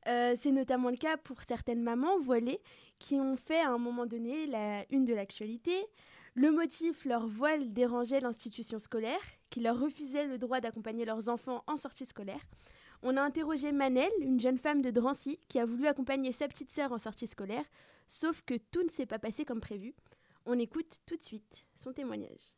[0.08, 2.62] Euh, c'est notamment le cas pour certaines mamans voilées
[3.00, 5.74] qui ont fait à un moment donné la une de l'actualité.
[6.36, 11.64] Le motif, leur voile dérangeait l'institution scolaire, qui leur refusait le droit d'accompagner leurs enfants
[11.66, 12.42] en sortie scolaire.
[13.04, 16.72] On a interrogé Manel, une jeune femme de Drancy, qui a voulu accompagner sa petite
[16.72, 17.64] sœur en sortie scolaire,
[18.08, 19.94] sauf que tout ne s'est pas passé comme prévu.
[20.46, 22.56] On écoute tout de suite son témoignage.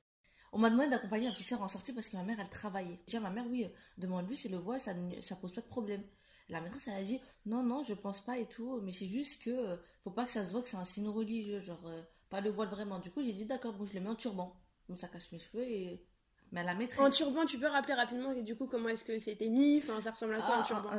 [0.52, 3.00] On m'a demandé d'accompagner ma petite sœur en sortie parce que ma mère, elle travaillait.
[3.06, 6.04] Déjà, ma mère, oui, euh, demande-lui, c'est le voile, ça, ça pose pas de problème.
[6.50, 9.44] La maîtresse, elle a dit non, non, je pense pas et tout, mais c'est juste
[9.44, 12.02] que euh, faut pas que ça se voit que c'est un signe religieux, genre euh,
[12.30, 13.00] pas le voile vraiment.
[13.00, 14.56] Du coup, j'ai dit d'accord, bon, je le mets en turban.
[14.88, 16.06] Donc ça cache mes cheveux et.
[16.54, 17.00] Mais la maîtresse.
[17.02, 19.80] En turban, tu peux rappeler rapidement du coup comment est-ce que c'était mis?
[19.84, 20.90] Enfin, ça ressemble à quoi un ah, turban?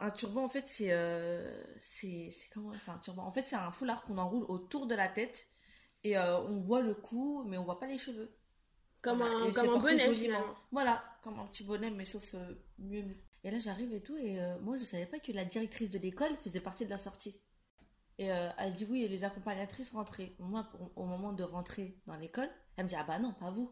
[0.00, 0.92] un, turban, en fait, c'est.
[0.92, 3.24] Euh, c'est comment C'est un turban?
[3.24, 5.48] En fait, c'est un foulard qu'on enroule autour de la tête
[6.02, 8.34] et on voit le cou, mais on voit pas les cheveux.
[9.02, 10.54] Comme un, comme un bonnet finalement.
[10.72, 12.34] Voilà, comme un petit bonnet, mais sauf
[12.78, 13.04] mieux
[13.46, 16.00] et là, j'arrive et tout, et euh, moi, je savais pas que la directrice de
[16.00, 17.40] l'école faisait partie de la sortie.
[18.18, 20.32] Et euh, elle dit oui, les accompagnatrices rentraient.
[20.40, 23.70] Moi, au moment de rentrer dans l'école, elle me dit ah bah non, pas vous.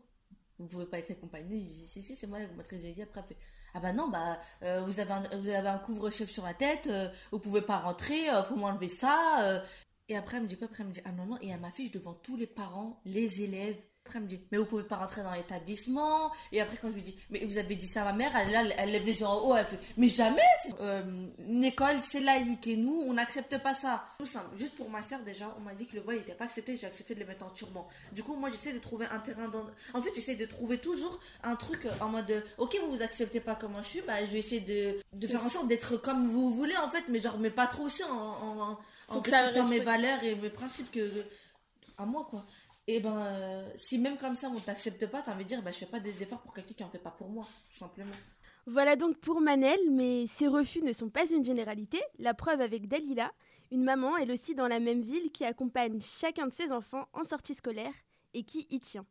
[0.60, 1.58] Vous pouvez pas être accompagnée.
[1.58, 2.82] Je dis si, si, c'est moi l'accompagnatrice.
[2.82, 3.42] J'ai dit après, elle fait,
[3.74, 6.88] ah bah non, bah euh, vous avez un, un couvre-chef sur la tête,
[7.32, 9.60] vous pouvez pas rentrer, faut m'enlever ça.
[10.08, 10.68] Et après, elle me dit quoi?
[10.68, 13.42] Après, elle me dit ah non, non, et elle m'affiche devant tous les parents, les
[13.42, 16.30] élèves, après, elle me dit, mais vous pouvez pas rentrer dans l'établissement.
[16.52, 18.54] Et après, quand je lui dis, mais vous avez dit ça à ma mère, elle,
[18.54, 20.42] elle, elle lève les yeux en haut, elle fait, mais jamais
[20.80, 24.04] euh, Une école, c'est laïque et nous, on n'accepte pas ça.
[24.18, 24.48] Tout simple.
[24.58, 26.86] Juste pour ma soeur, déjà, on m'a dit que le voile n'était pas accepté, j'ai
[26.86, 27.88] accepté de le mettre en turban.
[28.12, 29.64] Du coup, moi, j'essaie de trouver un terrain dans.
[29.94, 33.54] En fait, j'essaie de trouver toujours un truc en mode, ok, vous vous acceptez pas
[33.54, 36.50] comme je suis, bah, je vais essayer de, de faire en sorte d'être comme vous
[36.50, 40.34] voulez, en fait, mais genre, mais pas trop aussi en, en, en, mes valeurs et
[40.34, 41.08] mes principes que.
[41.96, 42.44] à moi, quoi.
[42.86, 45.70] Et ben, euh, si même comme ça on t'accepte pas, t'as envie de dire, bah,
[45.70, 48.12] je fais pas des efforts pour quelqu'un qui en fait pas pour moi, tout simplement.
[48.66, 52.00] Voilà donc pour Manel, mais ces refus ne sont pas une généralité.
[52.18, 53.32] La preuve avec Dalila,
[53.70, 57.24] une maman, elle aussi dans la même ville, qui accompagne chacun de ses enfants en
[57.24, 57.92] sortie scolaire
[58.32, 59.06] et qui y tient.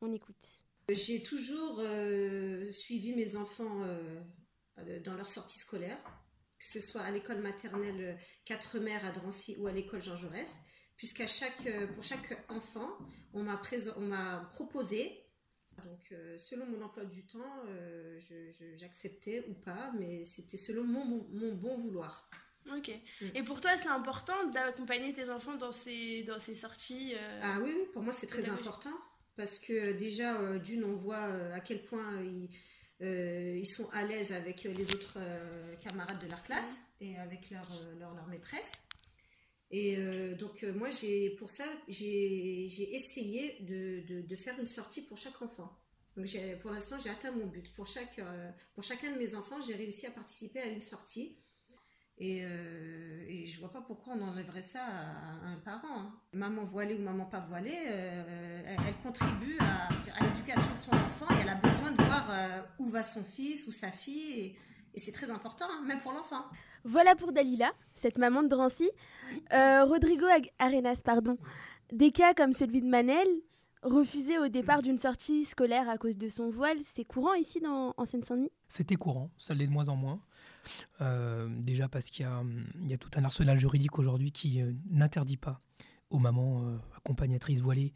[0.00, 0.60] On écoute.
[0.88, 4.20] J'ai toujours euh, suivi mes enfants euh,
[5.04, 5.98] dans leur sortie scolaire.
[6.58, 10.58] que ce soit à l'école maternelle 4 mères à Drancy ou à l'école Jean Jaurès,
[11.00, 12.90] puisqu'à chaque, pour chaque enfant,
[13.32, 13.58] on m'a,
[13.96, 15.24] on m'a proposé,
[15.82, 17.64] donc selon mon emploi du temps,
[18.76, 22.28] j'acceptais ou pas, mais c'était selon mon, mon bon vouloir.
[22.76, 22.90] Ok.
[23.22, 23.26] Mm.
[23.34, 27.72] Et pour toi, c'est important d'accompagner tes enfants dans ces, dans ces sorties Ah oui,
[27.74, 28.92] oui, pour moi, c'est très important.
[29.36, 32.50] Parce que déjà, d'une, on voit à quel point ils,
[33.00, 35.16] ils sont à l'aise avec les autres
[35.80, 37.66] camarades de leur classe et avec leur,
[37.98, 38.72] leur, leur maîtresse.
[39.72, 39.96] Et
[40.36, 45.70] donc, moi, j'ai, pour ça, j'ai, essayé de, de, faire une sortie pour chaque enfant.
[46.16, 46.26] Donc,
[46.60, 47.72] pour l'instant, j'ai atteint mon but.
[47.74, 48.20] Pour, chaque,
[48.74, 51.36] pour chacun de mes enfants, j'ai réussi à participer à une sortie.
[52.20, 56.00] Et, euh, et, je vois pas pourquoi on enlèverait ça à, un parent.
[56.00, 56.14] Hein.
[56.34, 59.88] Maman voilée ou maman pas voilée, euh, elle, contribue à,
[60.22, 63.66] l'éducation de son enfant et elle a besoin de voir euh, où va son fils
[63.66, 64.54] ou sa fille.
[64.94, 66.44] Et c'est très important, hein, même pour l'enfant.
[66.84, 68.90] Voilà pour Dalila, cette maman de Drancy.
[69.52, 70.26] Euh, Rodrigo
[70.58, 71.36] Arenas, pardon.
[71.92, 73.26] Des cas comme celui de Manel,
[73.82, 77.94] refusé au départ d'une sortie scolaire à cause de son voile, c'est courant ici dans,
[77.96, 78.52] en Seine-Saint-Denis?
[78.68, 80.20] C'était courant, ça l'est de moins en moins.
[81.00, 85.38] Euh, déjà parce qu'il y, y, a tout un arsenal juridique aujourd'hui qui euh, n'interdit
[85.38, 85.62] pas
[86.10, 87.94] aux mamans euh, accompagnatrices voilées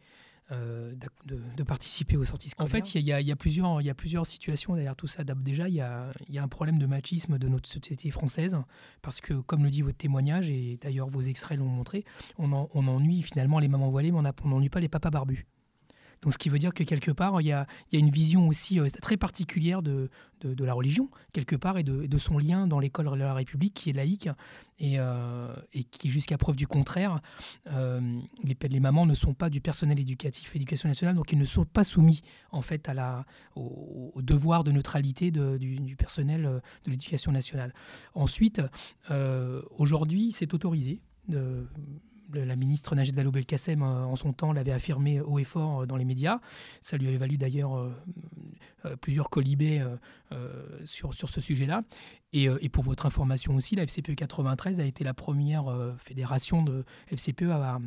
[0.51, 2.69] de, de, participer aux sorties scolaires.
[2.69, 5.25] En fait, il y, y, a plusieurs, il y a plusieurs situations derrière tout ça.
[5.25, 8.57] Déjà, il y a, y a, un problème de machisme de notre société française,
[9.03, 12.05] parce que, comme le dit votre témoignage, et d'ailleurs vos extraits l'ont montré,
[12.39, 15.47] on, en, on, ennuie finalement les mamans voilées, mais on n'ennuie pas les papas barbus.
[16.23, 18.89] Donc, ce qui veut dire que quelque part, il y a, une vision aussi euh,
[19.03, 20.09] très particulière de,
[20.43, 23.93] la religion, quelque part, et de, son lien dans l'école de la République qui est
[23.95, 24.29] laïque
[24.79, 25.55] et, euh,
[25.91, 27.21] qui, jusqu'à preuve du contraire,
[27.69, 28.01] euh,
[28.43, 31.65] les, les, mamans ne sont pas du personnel éducatif, éducation nationale, donc ils ne sont
[31.65, 32.91] pas soumis en fait
[33.57, 36.43] au, devoir de neutralité du, personnel
[36.85, 37.73] de l'éducation nationale.
[38.15, 38.61] Ensuite,
[39.79, 41.01] aujourd'hui, c'est autorisé.
[41.27, 41.67] De,
[42.35, 46.41] la ministre Najed Vallaud-Belkacem, en son temps, l'avait affirmé haut et fort dans les médias.
[46.81, 49.85] Ça lui avait valu d'ailleurs euh, plusieurs colibés
[50.33, 51.83] euh, sur, ce sujet-là.
[52.33, 55.67] Et, et, pour votre information aussi, la FCPE 93 a été la première
[55.99, 57.79] fédération de FCPE à à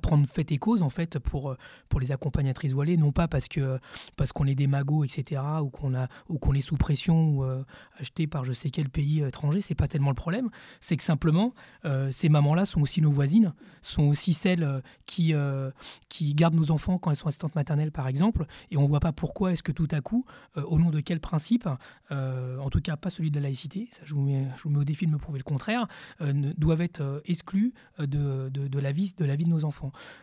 [0.00, 1.56] prendre fait et cause en fait pour,
[1.88, 3.78] pour les accompagnatrices voilées, non pas parce que
[4.16, 7.44] parce qu'on est des magots, etc., ou qu'on a ou qu'on est sous pression ou
[7.44, 7.64] euh,
[7.98, 10.50] acheté par je sais quel pays étranger, c'est pas tellement le problème.
[10.80, 15.70] C'est que simplement euh, ces mamans-là sont aussi nos voisines, sont aussi celles qui euh,
[16.08, 19.12] qui gardent nos enfants quand elles sont assistantes maternelles par exemple, et on voit pas
[19.12, 20.24] pourquoi est-ce que tout à coup,
[20.56, 21.68] au nom de quel principe,
[22.10, 24.78] en tout cas pas celui de la laïcité, ça je vous mets, je vous mets
[24.78, 25.86] au défi de me prouver le contraire,
[26.20, 29.75] doivent être exclus de, de, de la vie de la vie de nos enfants.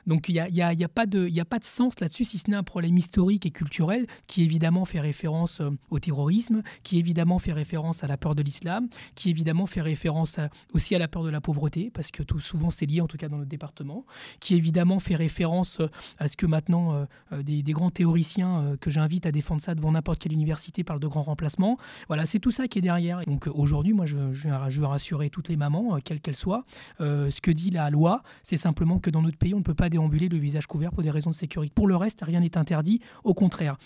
[0.07, 1.29] Donc il n'y a, y a, pas de,
[1.61, 5.99] sens là-dessus, si ce n'est un problème historique et culturel qui évidemment fait référence au
[5.99, 10.49] terrorisme, qui évidemment fait référence à la peur de l'islam, qui évidemment fait référence à,
[10.73, 13.17] aussi à la peur de la pauvreté, parce que tout souvent c'est lié, en tout
[13.17, 14.05] cas dans notre département,
[14.39, 15.81] qui évidemment fait référence
[16.19, 19.91] à ce que maintenant euh, des, grands théoriciens euh, que j'invite à défendre ça devant
[19.91, 21.77] n'importe quelle université parlent de grands remplacements.
[22.07, 23.21] Voilà, c'est tout ça qui est derrière.
[23.25, 26.65] Donc aujourd'hui, moi je, veux rassurer toutes les mamans, quelles qu'elles soient,
[27.01, 29.75] euh, ce que dit la loi, c'est simplement que dans notre pays, on ne peut
[29.75, 31.73] pas déambuler le visage couvert pour des raisons de sécurité.
[31.75, 33.77] Pour le reste, rien n'est interdit, au contraire.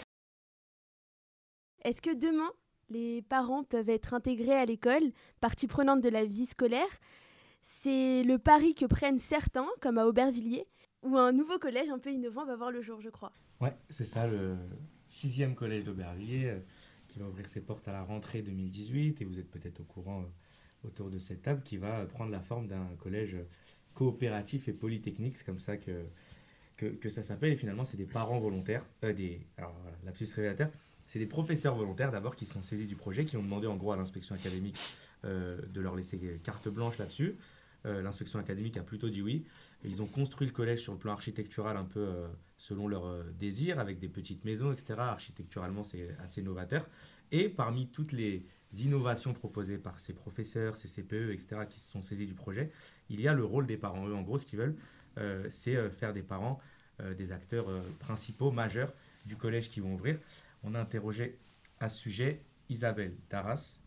[1.84, 2.52] Est-ce que demain,
[2.90, 7.00] les parents peuvent être intégrés à l'école, partie prenante de la vie scolaire?
[7.64, 10.68] C'est le pari que prennent certains, comme à Aubervilliers,
[11.02, 13.32] où un nouveau collège un peu innovant va voir le jour, je crois.
[13.60, 14.58] Ouais, c'est ça, le
[15.08, 16.60] sixième collège d'Aubervilliers, euh,
[17.08, 20.22] qui va ouvrir ses portes à la rentrée 2018, et vous êtes peut-être au courant
[20.22, 23.38] euh, autour de cette table, qui va prendre la forme d'un collège
[23.98, 26.04] coopératif et polytechnique, c'est comme ça que,
[26.78, 27.52] que, ça s'appelle.
[27.52, 30.70] Et finalement, c'est des parents volontaires, euh, des, alors lapsus révélateur,
[31.08, 33.94] c'est des professeurs volontaires d'abord qui sont saisis du projet, qui ont demandé en gros
[33.94, 34.78] à l'inspection académique
[35.26, 37.38] euh, de leur laisser carte blanche là-dessus.
[37.86, 39.46] Euh, l'inspection académique a plutôt dit oui.
[39.84, 43.80] Ils ont construit le collège sur le plan architectural un peu euh, selon leur désir,
[43.80, 44.96] avec des petites maisons, etc.
[45.00, 46.86] Architecturalement, c'est assez novateur.
[47.32, 52.02] Et parmi toutes les innovations proposées par ces professeurs, ces CPE, etc., qui se sont
[52.02, 52.72] saisis du projet,
[53.10, 54.08] il y a le rôle des parents.
[54.08, 54.76] Eux, en gros, ce qu'ils veulent,
[55.18, 56.60] euh, c'est euh, faire des parents
[57.00, 58.94] euh, des acteurs euh, principaux, majeurs
[59.26, 60.18] du collège qui vont ouvrir.
[60.64, 61.38] On a interrogé
[61.80, 63.78] à ce sujet Isabelle Darras,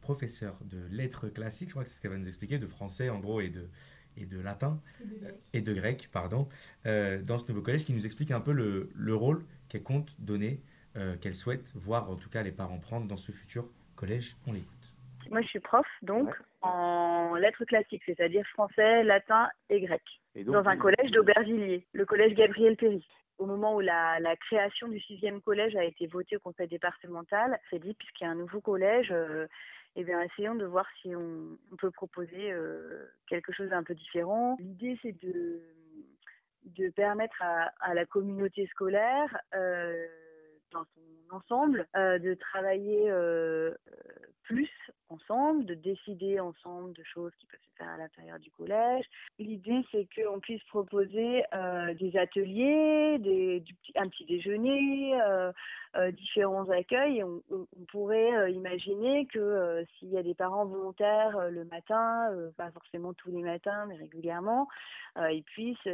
[0.00, 3.08] professeure de lettres classiques, je crois que c'est ce qu'elle va nous expliquer, de français
[3.08, 3.68] en gros et de,
[4.16, 5.34] et de latin, Et de grec.
[5.52, 6.48] et de grec, pardon,
[6.84, 10.60] dans ce nouveau collège qui nous explique un peu le, le rôle qu'elle compte donner,
[11.20, 13.68] qu'elle souhaite voir en tout cas les parents prendre dans ce futur
[14.00, 14.34] collège.
[14.46, 14.80] On l'écoute.
[15.30, 16.28] Moi, je suis prof, donc,
[16.62, 20.02] en lettres classiques, c'est-à-dire français, latin et grec,
[20.34, 23.06] Et donc, dans un collège d'Aubervilliers, le collège Gabriel Péry.
[23.38, 27.58] Au moment où la, la création du sixième collège a été votée au conseil départemental,
[27.70, 29.46] c'est dit, puisqu'il y a un nouveau collège, euh,
[29.96, 32.52] eh bien, essayons de voir si on, peut proposer
[33.28, 34.56] quelque chose d'un peu différent.
[34.58, 35.62] L'idée, c'est de,
[36.64, 39.30] de permettre à, à la communauté scolaire
[40.72, 43.74] dans son ensemble, euh, de travailler euh,
[44.42, 44.70] plus
[45.08, 49.04] ensemble, de décider ensemble de choses qui peuvent se faire à l'intérieur du collège.
[49.38, 53.20] L'idée, c'est qu'on puisse proposer euh, des ateliers,
[53.96, 55.14] un petit déjeuner,
[56.12, 57.24] différents accueils.
[57.24, 57.42] On,
[57.88, 63.42] pourrait imaginer que s'il y a des parents volontaires le matin, pas forcément tous les
[63.42, 64.68] matins, mais régulièrement,
[65.16, 65.88] ils puissent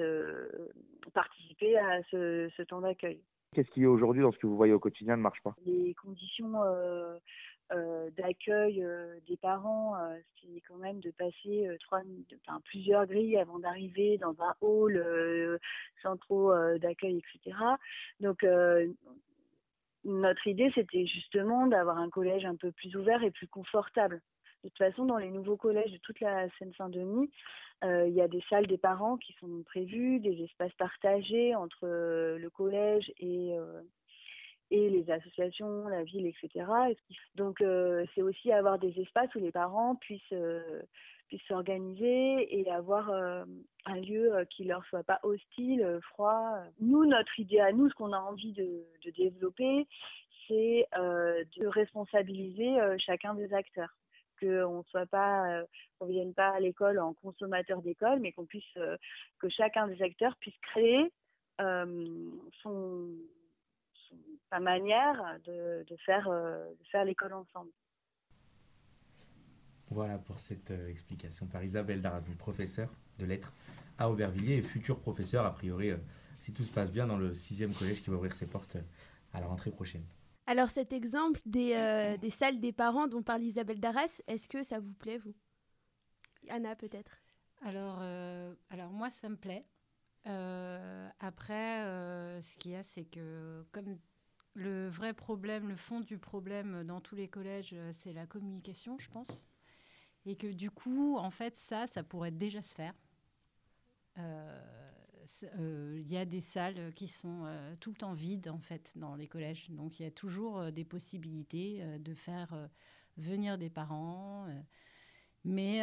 [1.15, 3.23] participer à ce temps d'accueil.
[3.57, 5.57] Qu'est-ce qui aujourd'hui dans ce que vous voyez au quotidien ne marche pas?
[5.65, 7.17] Les conditions euh,
[7.73, 9.95] euh, d'accueil euh, des parents,
[10.43, 11.67] c'est quand même de passer
[12.67, 15.59] plusieurs grilles avant d'arriver dans un hall
[16.03, 17.57] sans trop d'accueil, etc.
[18.21, 18.45] Donc
[20.05, 24.21] notre idée, c'était justement d'avoir un collège un peu plus ouvert et plus confortable.
[24.65, 27.31] De toute façon, dans les nouveaux collèges de toute la Seine-Saint-Denis,
[27.85, 31.85] euh, il y a des salles des parents qui sont prévues, des espaces partagés entre
[31.85, 33.83] euh, le collège et, euh,
[34.71, 36.65] et les associations, la ville, etc.
[37.35, 37.63] Donc,
[38.15, 40.35] c'est aussi avoir des espaces où les parents puissent
[41.29, 46.59] puissent s'organiser et avoir un lieu qui leur soit pas hostile, froid.
[46.81, 49.89] Nous, notre idée à nous, ce qu'on a envie de, de développer,
[50.47, 53.93] c'est de responsabiliser chacun des acteurs
[54.41, 55.65] qu'on soit pas, euh,
[55.99, 58.97] qu'on vienne pas à l'école en consommateur d'école, mais qu'on puisse, euh,
[59.39, 61.13] que chacun des acteurs puisse créer
[61.61, 62.31] euh,
[62.63, 63.09] son,
[64.51, 66.29] sa manière de, faire,
[66.91, 67.71] faire l'école ensemble.
[69.91, 73.53] Voilà pour cette explication par Isabelle Darazon, professeure de lettres
[73.99, 75.93] à Aubervilliers et futur professeur, a priori,
[76.39, 78.77] si tout se passe bien, dans le sixième collège qui va ouvrir ses portes
[79.33, 80.05] à la rentrée prochaine.
[80.47, 84.63] Alors cet exemple des, euh, des, salles des parents dont parle Isabelle Darras, est-ce que
[84.63, 85.35] ça vous plaît, vous?
[86.49, 87.21] Anna, peut-être
[87.63, 89.65] alors, euh, alors moi, ça me plaît.
[90.27, 91.81] Euh, après,
[92.43, 93.99] ce qu'il y a, c'est que comme
[94.53, 99.09] le vrai problème, le fond du problème dans tous les collèges, c'est la communication, je
[99.09, 99.47] pense.
[100.27, 102.95] Et que du coup, en fait, ça, ça pourrait déjà se faire.
[105.43, 109.15] Il y a des salles qui sont euh, tout le temps vides en fait dans
[109.15, 109.71] les collèges.
[109.71, 112.69] Donc il y a toujours euh, des possibilités de faire
[113.17, 114.47] venir des parents,
[115.45, 115.79] mais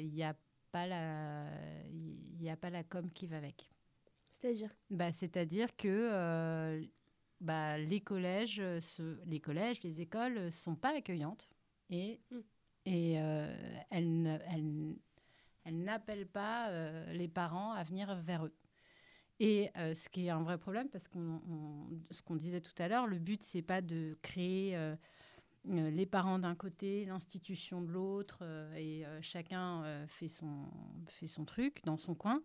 [0.00, 0.36] il n'y a
[0.72, 1.46] pas la,
[1.92, 3.68] il a pas la com qui va avec.
[4.30, 4.70] C'est-à-dire?
[4.90, 6.86] Bah, C'est-à-dire que
[7.40, 8.62] bah, les collèges,
[9.26, 11.48] les collèges, les écoles sont pas accueillantes
[11.90, 12.38] et, mm.
[12.86, 13.12] et
[13.90, 14.96] elles, elles,
[15.66, 18.54] elle n'appelle pas euh, les parents à venir vers eux.
[19.40, 21.18] Et euh, ce qui est un vrai problème, parce que
[22.10, 24.96] ce qu'on disait tout à l'heure, le but, c'est pas de créer euh,
[25.64, 28.44] les parents d'un côté, l'institution de l'autre,
[28.76, 30.70] et chacun fait, son,
[31.08, 32.40] fait son truc dans son coin.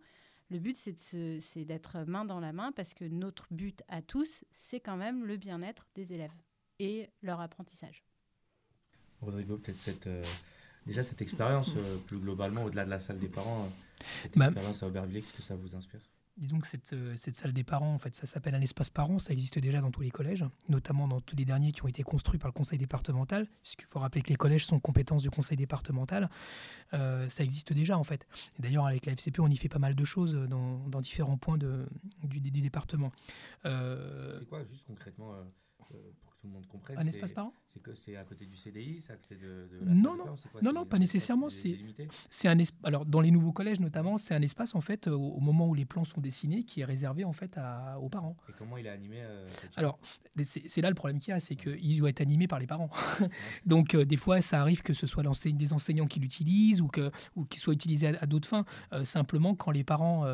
[0.50, 4.80] Le but, c'est d'être main dans la main, parce que notre but à tous, c'est
[4.80, 6.34] quand même le bien-être des élèves
[6.80, 8.02] et leur apprentissage.
[9.20, 10.08] Rodrigo, peut-être cette
[10.86, 14.46] Déjà, cette expérience, euh, plus globalement, au-delà de la salle des parents, euh, cette bah,
[14.46, 16.00] expérience à Aubervilliers, qu'est-ce que ça vous inspire?
[16.38, 19.18] Disons que cette, euh, cette, salle des parents, en fait, ça s'appelle un espace parent,
[19.18, 22.02] ça existe déjà dans tous les collèges, notamment dans tous les derniers qui ont été
[22.02, 25.58] construits par le conseil départemental, puisqu'il faut rappeler que les collèges sont compétences du conseil
[25.58, 26.30] départemental.
[26.90, 28.26] ça existe déjà, en fait.
[28.58, 31.58] D'ailleurs, avec la FCP, on y fait pas mal de choses dans, dans différents points
[31.58, 31.86] de,
[32.24, 33.12] du, du, département.
[33.62, 35.34] C'est quoi, juste concrètement
[36.42, 36.98] tout le monde comprenne.
[36.98, 37.54] Un espace parent?
[37.68, 40.84] C'est que c'est à côté du CDI, c'est à côté de, non, non, non, non,
[40.84, 41.48] pas nécessairement.
[41.48, 41.78] C'est
[42.30, 45.68] c'est un alors dans les nouveaux collèges notamment, c'est un espace en fait au, moment
[45.68, 48.36] où les plans sont dessinés qui est réservé en fait à, aux parents.
[48.48, 50.00] Et comment il est animé euh, Alors
[50.42, 52.90] c'est là le problème qu'il y a, c'est qu'il doit être animé par les parents.
[53.66, 57.12] Donc euh, des fois ça arrive que ce soit des enseignants qui l'utilisent ou que
[57.36, 58.64] ou qu'il soit utilisé à, d'autres fins.
[58.92, 60.26] Euh, simplement quand les parents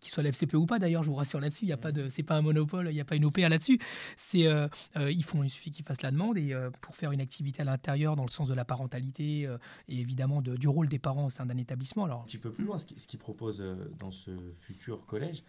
[0.00, 2.08] qu'il soit l'FCP ou pas d'ailleurs, je vous rassure là-dessus, il y a pas de,
[2.08, 3.78] c'est pas un monopole, il n'y a pas une OPA là-dessus.
[4.16, 7.12] C'est, euh, euh, ils font, il suffit qu'ils fassent la demande et euh, pour faire
[7.12, 9.48] une activité à l'intérieur dans le sens de la parentalité
[9.88, 12.04] et évidemment de, du rôle des parents au sein d'un établissement.
[12.04, 13.62] Alors, un petit peu plus loin, ce qu'ils proposent
[13.98, 15.44] dans ce futur collège,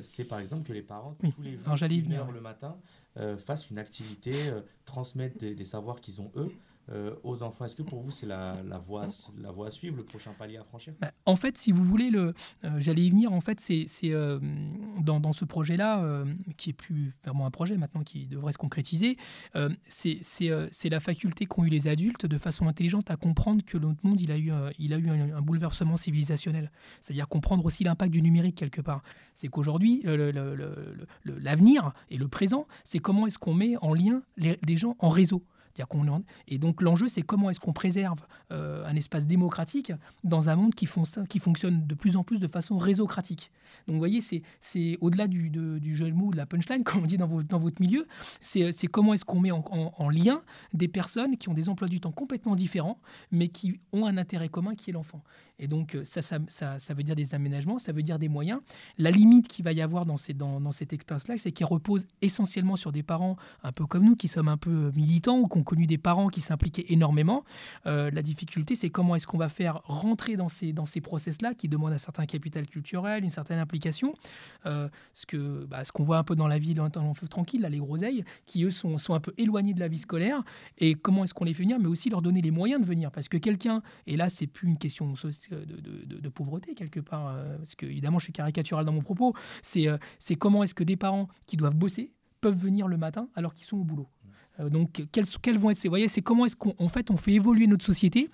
[0.00, 1.76] c'est par exemple que les parents tous les jours,
[2.32, 2.76] le matin,
[3.38, 4.32] fassent une activité,
[4.84, 6.50] transmettent des savoirs qu'ils ont eux.
[6.90, 7.64] Euh, aux enfants.
[7.64, 10.94] Est-ce que pour vous, c'est la, voie, à suivre, le prochain palier à franchir?
[11.00, 13.32] Bah, En fait, si vous voulez, le, euh, j'allais y venir.
[13.32, 14.40] En fait, c'est, euh,
[15.00, 16.24] dans, ce projet-là,
[16.56, 19.16] qui est plus vraiment un projet maintenant, qui devrait se concrétiser,
[19.86, 24.04] c'est, c'est, la faculté qu'ont eu les adultes de façon intelligente à comprendre que notre
[24.04, 26.72] monde, il a eu, il a eu un, bouleversement civilisationnel.
[27.00, 29.02] C'est-à-dire comprendre aussi l'impact du numérique quelque part.
[29.34, 30.02] C'est qu'aujourd'hui,
[31.24, 35.08] l'avenir et le présent, c'est comment est-ce qu'on met en lien les, les gens en
[35.08, 35.44] réseau.
[36.48, 38.20] Et donc l'enjeu, c'est comment est-ce qu'on préserve
[38.50, 39.92] euh, un espace démocratique
[40.24, 43.50] dans un monde qui, fonctionne de plus en plus de façon réseaucratique.
[43.86, 44.20] Donc vous voyez,
[44.60, 47.58] c'est au-delà du, du jeu de mots, de la punchline, comme on dit dans, dans
[47.58, 48.06] votre milieu,
[48.40, 50.42] c'est comment est-ce qu'on met en, lien
[50.74, 52.98] des personnes qui ont des emplois du temps complètement différents,
[53.30, 55.22] mais qui ont un intérêt commun qui est l'enfant.
[55.62, 58.60] Et donc, euh, ça ça, ça, veut dire des aménagements, ça veut dire des moyens.
[58.98, 62.04] La limite qu'il va y avoir dans, ces, dans, dans cette expérience-là, c'est qu'elle repose
[62.20, 65.58] essentiellement sur des parents un peu comme nous, qui sommes un peu militants ou qui
[65.58, 67.44] ont connu des parents qui s'impliquaient énormément.
[67.86, 71.54] Euh, la difficulté, c'est comment est-ce qu'on va faire rentrer dans ces, dans ces process-là
[71.54, 74.14] qui demandent un certain capital culturel, une certaine implication.
[74.66, 77.68] Euh, ce bah, qu'on voit un peu dans la vie, dans, dans feu tranquille, là,
[77.68, 80.42] les groseilles, qui eux sont, sont un peu éloignés de la vie scolaire.
[80.78, 83.12] Et comment est-ce qu'on les fait venir, mais aussi leur donner les moyens de venir.
[83.12, 85.06] Parce que quelqu'un, et là, c'est plus une question
[85.56, 89.34] de, de, pauvreté quelque part, euh, parce que évidemment, je suis caricatural dans mon propos,
[89.60, 89.86] c'est
[90.18, 93.66] c'est comment est-ce que des parents qui doivent bosser peuvent venir le matin alors qu'ils
[93.66, 94.08] sont au boulot.
[94.60, 95.88] Euh, donc, quelles, vont être ces...
[95.88, 98.30] Vous voyez, c'est comment est-ce qu'en fait, on fait évoluer notre société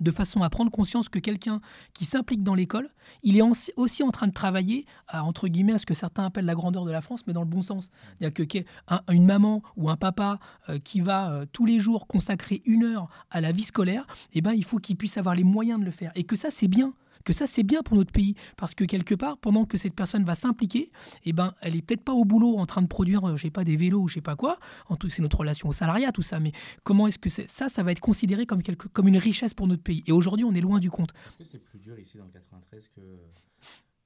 [0.00, 1.60] de façon à prendre conscience que quelqu'un
[1.94, 2.88] qui s'implique dans l'école,
[3.22, 3.42] il est
[3.76, 6.84] aussi en train de travailler à, entre guillemets, à ce que certains appellent la grandeur
[6.84, 7.90] de la France, mais dans le bon sens.
[8.18, 10.38] C'est-à-dire que une maman ou un papa
[10.68, 14.40] euh, qui va euh, tous les jours consacrer une heure à la vie scolaire, eh
[14.40, 16.12] ben, il faut qu'il puisse avoir les moyens de le faire.
[16.14, 16.94] Et que ça, c'est bien
[17.28, 18.34] que ça c'est bien pour notre pays.
[18.56, 20.90] Parce que quelque part pendant que cette personne va s'impliquer
[21.24, 23.50] eh ben elle est peut-être pas au boulot en train de produire euh, je sais
[23.50, 24.58] pas des vélos ou je sais pas quoi.
[24.88, 26.40] En tout c'est notre relation au salariat tout ça.
[26.40, 26.52] Mais
[26.84, 29.82] comment est-ce que ça ça va être considéré comme quelque, comme une richesse pour notre
[29.82, 30.02] pays?
[30.06, 31.12] Et aujourd'hui on est loin du compte.
[31.28, 33.00] Est-ce que c'est plus dur ici dans le 93 que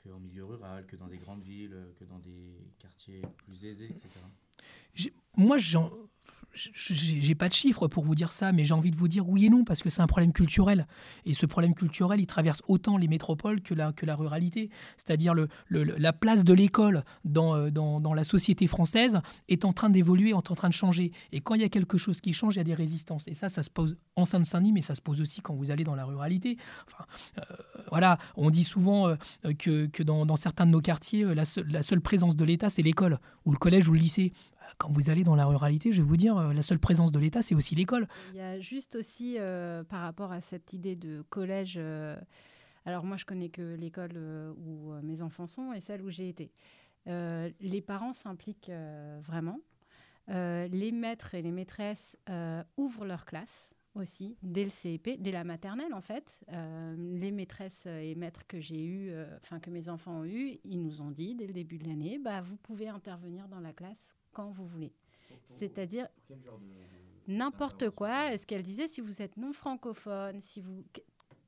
[0.02, 3.84] que en milieu rural que dans des grandes villes que dans des quartiers plus aisés
[3.84, 5.92] etc moi j'en
[6.54, 9.46] j'ai pas de chiffres pour vous dire ça, mais j'ai envie de vous dire oui
[9.46, 10.86] et non, parce que c'est un problème culturel.
[11.24, 14.70] Et ce problème culturel, il traverse autant les métropoles que la, que la ruralité.
[14.96, 19.72] C'est-à-dire le, la place de l'école dans, euh, dans, dans, la société française est en
[19.72, 21.12] train d'évoluer, est en train de changer.
[21.32, 23.26] Et quand il y a quelque chose qui change, il y a des résistances.
[23.28, 25.84] Et ça, ça se pose en Seine-Saint-Denis, mais ça se pose aussi quand vous allez
[25.84, 26.58] dans la ruralité.
[26.86, 27.04] Enfin,
[27.38, 27.56] euh,
[27.90, 29.16] voilà, on dit souvent euh,
[29.58, 33.52] que, que dans, certains de nos quartiers, la seule présence de l'État, c'est l'école, ou
[33.52, 34.32] le collège, ou le lycée
[34.78, 37.18] quand vous allez dans la ruralité, je vais vous dire, euh, la seule présence de
[37.18, 38.08] l'État, c'est aussi l'école.
[38.32, 42.16] Il y a juste aussi, euh, par rapport à cette idée de collège, euh,
[42.84, 44.18] alors moi je connais que l'école
[44.58, 46.50] où mes enfants sont et celle où j'ai été.
[47.06, 48.72] les parents s'impliquent
[49.22, 49.60] vraiment.
[50.26, 52.16] les maîtres et les maîtresses
[52.76, 56.40] ouvrent leur classe aussi, dès le CEP, dès la maternelle en fait.
[56.48, 59.14] les maîtresses et maîtres que j'ai eu,
[59.44, 62.18] enfin que mes enfants ont eu, ils nous ont dit dès le début de l'année,
[62.18, 64.92] bah, vous pouvez intervenir dans la classe quand vous voulez.
[65.46, 66.08] C'est-à-dire
[67.26, 68.36] n'importe quoi.
[68.36, 70.84] Ce qu'elle disait, si vous êtes non francophone, si vous,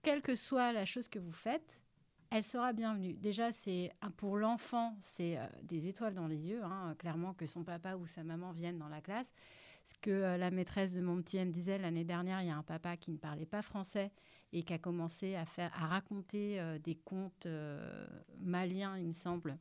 [0.02, 1.82] quelle que soit la chose que vous faites,
[2.30, 3.14] elle sera bienvenue.
[3.14, 7.62] Déjà, c'est pour l'enfant, c'est euh, des étoiles dans les yeux, hein, clairement que son
[7.62, 9.32] papa ou sa maman viennent dans la classe.
[9.84, 12.56] Ce que euh, la maîtresse de mon petit me disait l'année dernière, il y a
[12.56, 14.10] un papa qui ne parlait pas français
[14.52, 17.46] et qui a commencé à faire, à raconter euh, des contes
[18.40, 19.56] maliens, il me semble,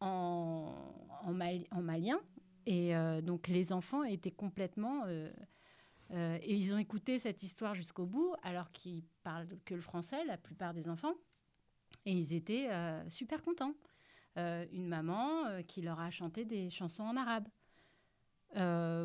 [0.00, 0.74] en,
[1.22, 2.20] en, en malien,
[2.66, 5.02] et euh, donc les enfants étaient complètement...
[5.06, 5.30] Euh,
[6.12, 10.24] euh, et ils ont écouté cette histoire jusqu'au bout, alors qu'ils parlent que le français,
[10.24, 11.14] la plupart des enfants.
[12.04, 12.68] Et ils étaient
[13.08, 13.74] super contents.
[14.36, 17.46] une maman qui leur a chanté des chansons en arabe.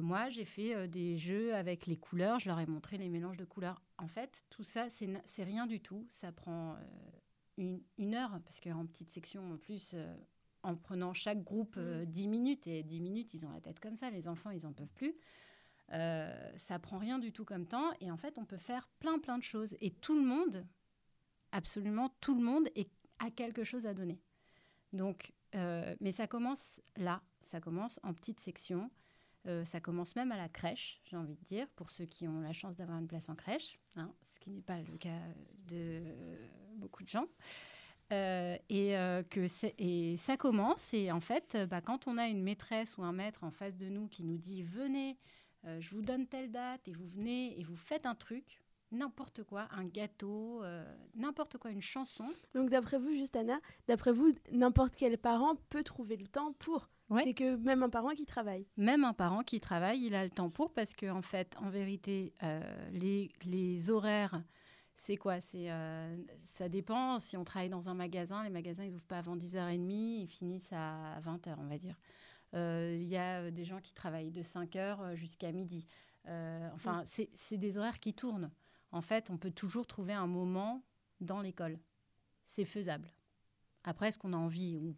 [0.01, 3.45] moi, j'ai fait des jeux avec les couleurs, je leur ai montré les mélanges de
[3.45, 3.81] couleurs.
[3.99, 6.07] En fait, tout ça, c'est rien du tout.
[6.09, 6.75] Ça prend
[7.57, 9.95] une, une, heure, parce qu'en petite section, en plus,
[10.65, 12.67] en prenant chaque groupe 10 euh, minutes.
[12.67, 14.09] Et 10 minutes, ils ont la tête comme ça.
[14.09, 15.15] Les enfants, ils n'en peuvent plus.
[15.93, 17.91] Euh, ça prend rien du tout comme temps.
[18.01, 19.77] Et en fait, on peut faire plein, plein de choses.
[19.79, 20.65] Et tout le monde,
[21.51, 22.89] absolument tout le monde, est,
[23.19, 24.19] a quelque chose à donner.
[24.91, 27.21] Donc, euh, mais ça commence là.
[27.43, 28.89] Ça commence en petite section.
[29.65, 32.51] ça commence même à la crèche, j'ai envie de dire, pour ceux qui ont la
[32.51, 35.21] chance d'avoir une place en crèche, hein, ce qui n'est pas le cas
[35.67, 36.01] de
[36.77, 37.27] beaucoup de gens.
[38.11, 39.45] Euh, et, euh, que
[39.79, 40.93] et ça commence.
[40.93, 43.87] Et en fait, bah, quand on a une maîtresse ou un maître en face de
[43.87, 45.17] nous qui nous dit Venez,
[45.65, 49.43] euh, je vous donne telle date, et vous venez et vous faites un truc, n'importe
[49.43, 50.61] quoi, un gâteau,
[51.15, 52.29] n'importe quoi, une chanson.
[52.53, 56.89] Donc, d'après vous, juste Anna, d'après vous, n'importe quel parent peut trouver le temps pour.
[57.23, 58.67] C'est que même un parent qui travaille.
[58.77, 61.69] Même un parent qui travaille, il a le temps pour, parce qu'en en fait, en
[61.69, 62.33] vérité,
[62.91, 64.43] les, les horaires
[64.95, 65.41] c'est quoi?
[65.41, 67.19] C'est euh, Ça dépend.
[67.19, 70.71] Si on travaille dans un magasin, les magasins, ils n'ouvrent pas avant 10h30, ils finissent
[70.71, 71.99] à 20h, on va dire.
[72.53, 75.85] Euh, il y a euh, des gens qui travaillent de 5h jusqu'à midi.
[76.25, 77.25] enfin, mm.
[77.33, 78.51] c'est des horaires qui tournent.
[78.91, 80.81] En fait, on peut toujours trouver un moment
[81.19, 81.77] dans l'école.
[82.45, 83.11] C'est faisable.
[83.83, 84.95] Après, est-ce qu'on a envie ou,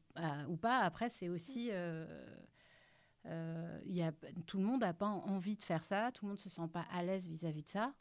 [0.47, 0.79] ou pas?
[0.79, 1.71] Après, c'est aussi
[3.25, 4.11] y a,
[4.45, 6.67] tout le monde n'a pas envie de faire ça, tout le monde ne se sent
[6.71, 7.93] pas à l'aise vis-à-vis de ça,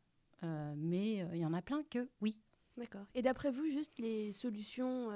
[0.42, 2.38] mais il y en a plein que oui.
[2.76, 3.06] D'accord.
[3.14, 5.10] Et d'après vous, juste les solutions,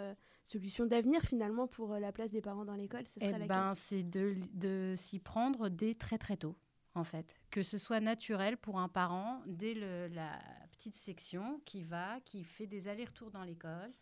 [0.44, 4.02] solutions d'avenir finalement pour la place des parents dans l'école, ce serait eh ben, C'est
[4.02, 6.56] de, de s'y prendre dès très très tôt
[6.94, 7.40] en fait.
[7.50, 10.38] Que ce soit naturel pour un parent dès la
[10.72, 13.92] petite section qui va, qui fait des allers-retours dans l'école.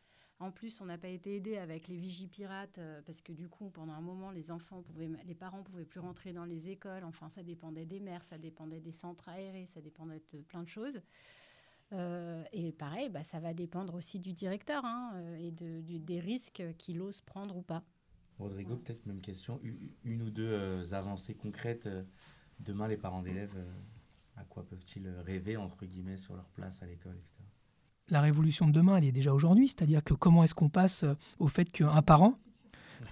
[0.41, 3.71] En plus, on n'a pas été aidé avec les vigipirates euh, parce que du coup,
[3.71, 7.05] pendant un moment, les enfants pouvaient, les parents pouvaient plus rentrer dans les écoles.
[7.05, 10.69] Enfin, ça dépendait des mères, ça dépendait des centres aérés, ça dépendait de plein de
[10.69, 11.01] choses.
[11.93, 16.21] Euh, et pareil, bah, ça va dépendre aussi du directeur hein, euh, et de, des
[16.21, 17.83] risques qu'il ose prendre ou pas.
[18.39, 19.61] Rodrigo, peut-être même question,
[20.05, 21.89] une ou deux avancées concrètes
[22.61, 23.73] demain, les parents d'élèves, euh,
[24.37, 27.35] à quoi peuvent-ils rêver, entre guillemets, sur leur place à l'école, etc.
[28.11, 29.69] La révolution de demain, elle est déjà aujourd'hui.
[29.69, 32.39] C'est-à-dire que comment est-ce qu'on passe euh, au fait qu'un parent,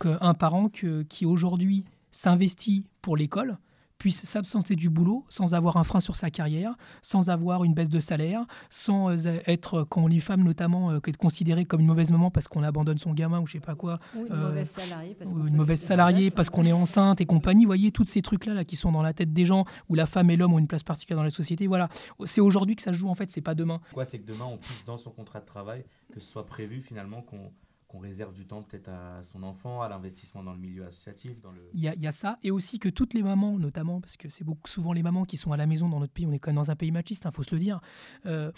[0.00, 3.58] qu'un parent qui aujourd'hui s'investit pour l'école,
[3.98, 7.88] puisse s'absenter du boulot sans avoir un frein sur sa carrière, sans avoir une baisse
[7.88, 12.10] de salaire, sans euh, être, quand on est femme notamment, euh, considérée comme une mauvaise
[12.10, 13.98] maman parce qu'on abandonne son gamin ou je sais pas quoi.
[14.14, 17.26] Ou une euh, mauvaise salariée parce qu'on une mauvaise salariée parce qu'on est enceinte et
[17.26, 17.64] compagnie.
[17.64, 20.06] Vous voyez, tous ces trucs-là là, qui sont dans la tête des gens où la
[20.06, 21.66] femme et l'homme ont une place particulière dans la société.
[21.66, 21.88] Voilà,
[22.24, 23.80] c'est aujourd'hui que ça se joue en fait, c'est pas demain.
[23.92, 26.80] Quoi, c'est que demain on puisse dans son contrat de travail que ce soit prévu
[26.80, 27.52] finalement qu'on
[27.88, 31.40] qu'on réserve du temps peut-être à son enfant, à l'investissement dans le milieu associatif.
[31.40, 31.60] Dans le...
[31.72, 34.16] il, y a, il, y a, ça, et aussi que toutes les mamans, notamment, parce
[34.16, 36.32] que c'est beaucoup souvent les mamans qui sont à la maison dans notre pays, on
[36.32, 37.80] est quand même dans un pays machiste, il hein, faut se le dire,
[38.26, 38.50] euh,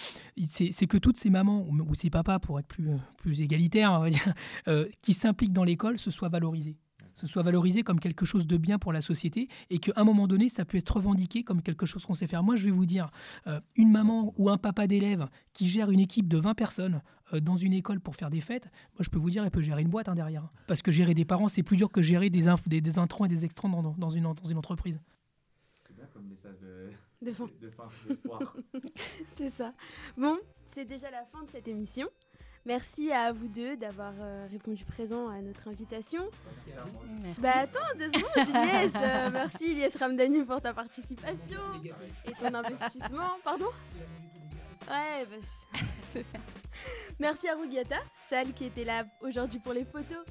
[0.46, 4.10] c'est que toutes ces mamans, ou, ces papas, pour être plus, plus égalitaires, on va
[4.10, 4.34] dire,
[4.68, 6.76] euh, qui s'impliquent dans l'école, se soient valorisés
[7.18, 10.26] ce soit valorisé comme quelque chose de bien pour la société et qu'à un moment
[10.26, 12.42] donné, ça puisse être revendiqué comme quelque chose qu'on sait faire.
[12.42, 13.10] Moi, je vais vous dire,
[13.46, 17.02] euh, une maman ou un papa d'élève qui gère une équipe de 20 personnes
[17.32, 19.62] euh, dans une école pour faire des fêtes, moi, je peux vous dire, elle peut
[19.62, 20.48] gérer une boîte hein, derrière.
[20.66, 23.28] Parce que gérer des parents, c'est plus dur que gérer des, des, des, intrants et
[23.28, 25.00] des extrants dans, dans, une, dans une entreprise.
[25.86, 26.92] C'est bien comme message de,
[27.22, 27.46] de fin.
[28.08, 28.56] d'espoir.
[29.36, 29.72] c'est ça.
[30.16, 30.38] Bon,
[30.68, 32.08] c'est déjà la fin de cette émission.
[32.68, 36.28] Merci à vous deux d'avoir euh, répondu présent à notre invitation.
[36.44, 36.98] Merci à vous.
[37.22, 37.40] Merci.
[37.40, 38.92] Bah attends deux secondes, Ilyes.
[38.94, 41.62] Euh, merci Ilyes Ramdani pour ta participation
[42.26, 43.38] et ton investissement.
[43.42, 43.70] Pardon
[44.86, 45.80] Ouais, bah,
[46.12, 46.38] c'est ça.
[47.18, 50.26] Merci à Rugiata, celle qui était là aujourd'hui pour les photos.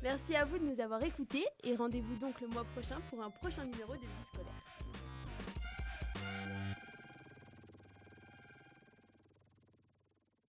[0.00, 3.30] Merci à vous de nous avoir écoutés et rendez-vous donc le mois prochain pour un
[3.30, 4.69] prochain numéro de Vie scolaire.